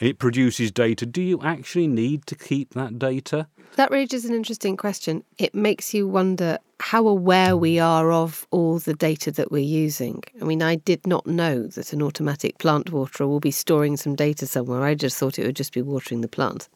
it 0.00 0.18
produces 0.18 0.72
data. 0.72 1.06
Do 1.06 1.22
you 1.22 1.40
actually 1.40 1.86
need 1.86 2.26
to 2.26 2.34
keep 2.34 2.74
that 2.74 2.98
data? 2.98 3.46
That 3.76 3.90
raises 3.90 4.24
an 4.24 4.34
interesting 4.34 4.76
question. 4.76 5.24
It 5.38 5.54
makes 5.54 5.94
you 5.94 6.06
wonder 6.06 6.58
how 6.80 7.06
aware 7.06 7.56
we 7.56 7.78
are 7.78 8.10
of 8.10 8.46
all 8.50 8.78
the 8.78 8.94
data 8.94 9.30
that 9.30 9.52
we're 9.52 9.58
using. 9.58 10.22
I 10.40 10.44
mean, 10.44 10.62
I 10.62 10.76
did 10.76 11.06
not 11.06 11.26
know 11.26 11.66
that 11.66 11.92
an 11.92 12.02
automatic 12.02 12.58
plant 12.58 12.90
waterer 12.90 13.28
will 13.28 13.40
be 13.40 13.50
storing 13.50 13.98
some 13.98 14.16
data 14.16 14.46
somewhere. 14.46 14.82
I 14.82 14.94
just 14.94 15.18
thought 15.18 15.38
it 15.38 15.44
would 15.44 15.56
just 15.56 15.74
be 15.74 15.82
watering 15.82 16.22
the 16.22 16.28
plant. 16.28 16.68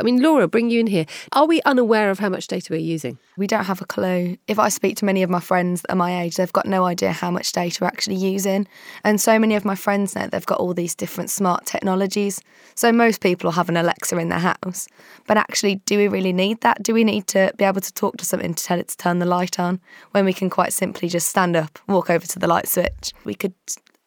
I 0.00 0.02
mean, 0.02 0.20
Laura, 0.20 0.48
bring 0.48 0.70
you 0.70 0.80
in 0.80 0.88
here. 0.88 1.06
Are 1.32 1.46
we 1.46 1.62
unaware 1.62 2.10
of 2.10 2.18
how 2.18 2.28
much 2.28 2.48
data 2.48 2.72
we're 2.72 2.80
using? 2.80 3.18
We 3.36 3.46
don't 3.46 3.64
have 3.64 3.80
a 3.80 3.86
clue. 3.86 4.36
If 4.48 4.58
I 4.58 4.68
speak 4.68 4.96
to 4.96 5.04
many 5.04 5.22
of 5.22 5.30
my 5.30 5.40
friends 5.40 5.84
at 5.88 5.96
my 5.96 6.22
age, 6.22 6.36
they've 6.36 6.52
got 6.52 6.66
no 6.66 6.84
idea 6.84 7.12
how 7.12 7.30
much 7.30 7.52
data 7.52 7.78
we're 7.80 7.88
actually 7.88 8.16
using. 8.16 8.66
And 9.04 9.20
so 9.20 9.38
many 9.38 9.54
of 9.54 9.64
my 9.64 9.76
friends 9.76 10.16
know 10.16 10.26
they've 10.26 10.44
got 10.44 10.58
all 10.58 10.74
these 10.74 10.96
different 10.96 11.30
smart 11.30 11.66
technologies. 11.66 12.40
So 12.74 12.90
most 12.90 13.20
people 13.20 13.52
have 13.52 13.68
an 13.68 13.76
Alexa 13.76 14.18
in 14.18 14.28
their 14.28 14.40
house. 14.40 14.88
But 15.28 15.36
actually, 15.36 15.76
do 15.86 15.98
we 15.98 16.08
really 16.16 16.32
need 16.32 16.62
that? 16.62 16.82
Do 16.82 16.94
we 16.94 17.04
need 17.04 17.26
to 17.28 17.52
be 17.58 17.64
able 17.64 17.82
to 17.82 17.92
talk 17.92 18.16
to 18.16 18.24
something 18.24 18.54
to 18.54 18.64
tell 18.64 18.80
it 18.80 18.88
to 18.88 18.96
turn 18.96 19.18
the 19.18 19.26
light 19.26 19.60
on 19.60 19.80
when 20.12 20.24
we 20.24 20.32
can 20.32 20.48
quite 20.48 20.72
simply 20.72 21.08
just 21.08 21.28
stand 21.28 21.54
up, 21.54 21.78
walk 21.88 22.08
over 22.08 22.26
to 22.26 22.38
the 22.38 22.46
light 22.46 22.66
switch? 22.68 23.12
We 23.24 23.34
could 23.34 23.54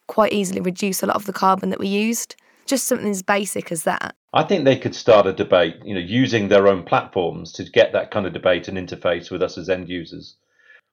quite 0.07 0.33
easily 0.33 0.59
reduce 0.59 1.03
a 1.03 1.05
lot 1.05 1.15
of 1.15 1.25
the 1.25 1.33
carbon 1.33 1.69
that 1.69 1.79
we 1.79 1.87
used. 1.87 2.35
Just 2.65 2.87
something 2.87 3.11
as 3.11 3.21
basic 3.21 3.71
as 3.71 3.83
that. 3.83 4.15
I 4.33 4.43
think 4.43 4.65
they 4.65 4.77
could 4.77 4.95
start 4.95 5.27
a 5.27 5.33
debate, 5.33 5.77
you 5.83 5.93
know, 5.93 5.99
using 5.99 6.47
their 6.47 6.67
own 6.67 6.83
platforms 6.83 7.51
to 7.53 7.63
get 7.63 7.93
that 7.93 8.11
kind 8.11 8.25
of 8.25 8.33
debate 8.33 8.67
and 8.67 8.77
interface 8.77 9.29
with 9.29 9.43
us 9.43 9.57
as 9.57 9.69
end 9.69 9.87
users. 9.87 10.35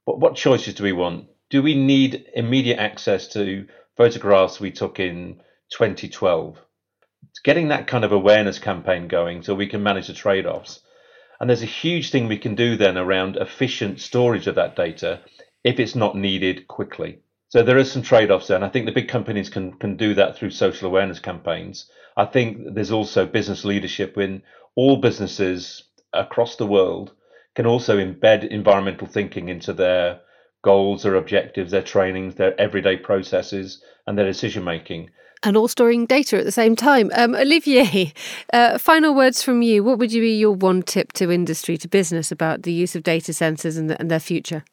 But 0.04 0.20
what 0.20 0.36
choices 0.36 0.74
do 0.74 0.82
we 0.82 0.92
want? 0.92 1.28
Do 1.48 1.62
we 1.62 1.74
need 1.74 2.26
immediate 2.34 2.78
access 2.78 3.26
to 3.28 3.66
photographs 3.96 4.60
we 4.60 4.70
took 4.70 5.00
in 5.00 5.40
2012? 5.70 6.58
Getting 7.44 7.68
that 7.68 7.86
kind 7.86 8.04
of 8.04 8.12
awareness 8.12 8.58
campaign 8.58 9.08
going 9.08 9.42
so 9.42 9.54
we 9.54 9.66
can 9.66 9.82
manage 9.82 10.06
the 10.06 10.14
trade 10.14 10.46
offs. 10.46 10.80
And 11.40 11.48
there's 11.48 11.62
a 11.62 11.66
huge 11.66 12.10
thing 12.10 12.28
we 12.28 12.38
can 12.38 12.54
do 12.54 12.76
then 12.76 12.96
around 12.96 13.36
efficient 13.36 14.00
storage 14.00 14.46
of 14.46 14.54
that 14.54 14.76
data 14.76 15.20
if 15.64 15.78
it's 15.80 15.94
not 15.94 16.16
needed 16.16 16.68
quickly. 16.68 17.18
So 17.48 17.62
there 17.62 17.78
is 17.78 17.90
some 17.90 18.02
trade-offs 18.02 18.48
there, 18.48 18.56
and 18.56 18.64
I 18.64 18.68
think 18.68 18.86
the 18.86 18.92
big 18.92 19.08
companies 19.08 19.48
can 19.48 19.72
can 19.74 19.96
do 19.96 20.14
that 20.14 20.36
through 20.36 20.50
social 20.50 20.88
awareness 20.88 21.20
campaigns. 21.20 21.90
I 22.16 22.24
think 22.24 22.74
there's 22.74 22.90
also 22.90 23.26
business 23.26 23.64
leadership 23.64 24.16
when 24.16 24.42
all 24.74 24.96
businesses 24.96 25.84
across 26.12 26.56
the 26.56 26.66
world 26.66 27.12
can 27.54 27.66
also 27.66 27.98
embed 27.98 28.48
environmental 28.48 29.06
thinking 29.06 29.48
into 29.48 29.72
their 29.72 30.20
goals, 30.62 31.02
their 31.02 31.14
objectives, 31.14 31.70
their 31.70 31.82
trainings, 31.82 32.34
their 32.34 32.58
everyday 32.60 32.96
processes, 32.96 33.82
and 34.06 34.18
their 34.18 34.26
decision 34.26 34.64
making. 34.64 35.10
And 35.42 35.56
all 35.56 35.68
storing 35.68 36.06
data 36.06 36.38
at 36.38 36.44
the 36.44 36.52
same 36.52 36.74
time. 36.74 37.10
Um, 37.14 37.34
Olivier, 37.34 38.12
uh, 38.52 38.78
final 38.78 39.14
words 39.14 39.42
from 39.42 39.62
you. 39.62 39.84
What 39.84 39.98
would 39.98 40.12
you 40.12 40.22
be 40.22 40.36
your 40.36 40.52
one 40.52 40.82
tip 40.82 41.12
to 41.14 41.30
industry, 41.30 41.76
to 41.78 41.88
business 41.88 42.32
about 42.32 42.62
the 42.62 42.72
use 42.72 42.96
of 42.96 43.02
data 43.02 43.32
centers 43.32 43.76
and, 43.76 43.90
the, 43.90 44.00
and 44.00 44.10
their 44.10 44.20
future? 44.20 44.64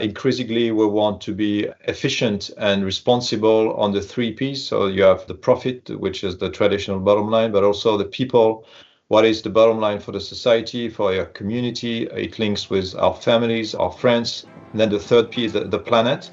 increasingly 0.00 0.70
we 0.70 0.86
want 0.86 1.20
to 1.20 1.34
be 1.34 1.68
efficient 1.86 2.50
and 2.58 2.84
responsible 2.84 3.74
on 3.74 3.92
the 3.92 4.00
three 4.00 4.32
P's. 4.32 4.64
So 4.66 4.86
you 4.86 5.02
have 5.02 5.26
the 5.26 5.34
profit, 5.34 5.90
which 6.00 6.24
is 6.24 6.38
the 6.38 6.50
traditional 6.50 7.00
bottom 7.00 7.30
line, 7.30 7.52
but 7.52 7.64
also 7.64 7.96
the 7.96 8.04
people. 8.04 8.66
What 9.08 9.24
is 9.24 9.42
the 9.42 9.50
bottom 9.50 9.80
line 9.80 9.98
for 9.98 10.12
the 10.12 10.20
society, 10.20 10.88
for 10.88 11.12
your 11.12 11.26
community? 11.26 12.04
It 12.04 12.38
links 12.38 12.70
with 12.70 12.94
our 12.96 13.14
families, 13.14 13.74
our 13.74 13.92
friends. 13.92 14.46
And 14.70 14.80
then 14.80 14.90
the 14.90 15.00
third 15.00 15.30
P 15.30 15.46
is 15.46 15.52
the, 15.52 15.64
the 15.64 15.80
planet. 15.80 16.30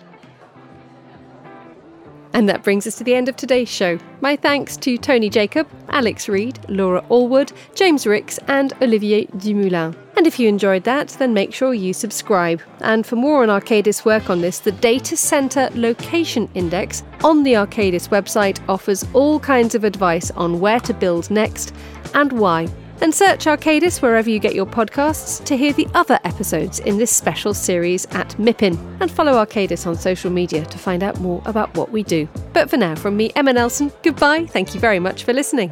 And 2.37 2.47
that 2.49 2.61
brings 2.61 2.85
us 2.85 2.95
to 2.99 3.03
the 3.03 3.15
end 3.15 3.29
of 3.29 3.35
today's 3.35 3.67
show. 3.67 3.97
My 4.21 4.35
thanks 4.35 4.77
to 4.77 4.95
Tony 4.95 5.27
Jacob, 5.27 5.67
Alex 5.89 6.29
Reid, 6.29 6.59
Laura 6.69 7.01
Allwood, 7.09 7.51
James 7.73 8.05
Ricks, 8.05 8.37
and 8.47 8.73
Olivier 8.79 9.25
Dumoulin. 9.39 9.95
And 10.15 10.27
if 10.27 10.39
you 10.39 10.47
enjoyed 10.47 10.83
that, 10.83 11.07
then 11.17 11.33
make 11.33 11.51
sure 11.51 11.73
you 11.73 11.95
subscribe. 11.95 12.61
And 12.81 13.07
for 13.07 13.15
more 13.15 13.41
on 13.41 13.49
Arcadis 13.49 14.05
work 14.05 14.29
on 14.29 14.41
this, 14.41 14.59
the 14.59 14.71
Data 14.71 15.17
Center 15.17 15.71
Location 15.73 16.47
Index 16.53 17.01
on 17.23 17.41
the 17.41 17.53
Arcadis 17.53 18.09
website 18.09 18.59
offers 18.69 19.03
all 19.13 19.39
kinds 19.39 19.73
of 19.73 19.83
advice 19.83 20.29
on 20.29 20.59
where 20.59 20.79
to 20.81 20.93
build 20.93 21.31
next 21.31 21.73
and 22.13 22.31
why. 22.33 22.67
And 23.01 23.13
search 23.13 23.45
Arcadis 23.45 24.01
wherever 24.01 24.29
you 24.29 24.39
get 24.39 24.55
your 24.55 24.65
podcasts 24.65 25.43
to 25.45 25.55
hear 25.55 25.73
the 25.73 25.87
other 25.93 26.19
episodes 26.23 26.79
in 26.79 26.97
this 26.97 27.15
special 27.15 27.53
series 27.53 28.05
at 28.07 28.29
MIPIM. 28.37 28.77
And 28.99 29.11
follow 29.11 29.33
Arcadis 29.33 29.85
on 29.85 29.95
social 29.95 30.31
media 30.31 30.65
to 30.65 30.77
find 30.77 31.03
out 31.03 31.19
more 31.19 31.41
about 31.45 31.73
what 31.75 31.91
we 31.91 32.03
do. 32.03 32.27
But 32.53 32.69
for 32.69 32.77
now, 32.77 32.95
from 32.95 33.15
me, 33.15 33.31
Emma 33.35 33.53
Nelson, 33.53 33.91
goodbye. 34.03 34.45
Thank 34.45 34.73
you 34.73 34.79
very 34.79 34.99
much 34.99 35.23
for 35.23 35.33
listening. 35.33 35.71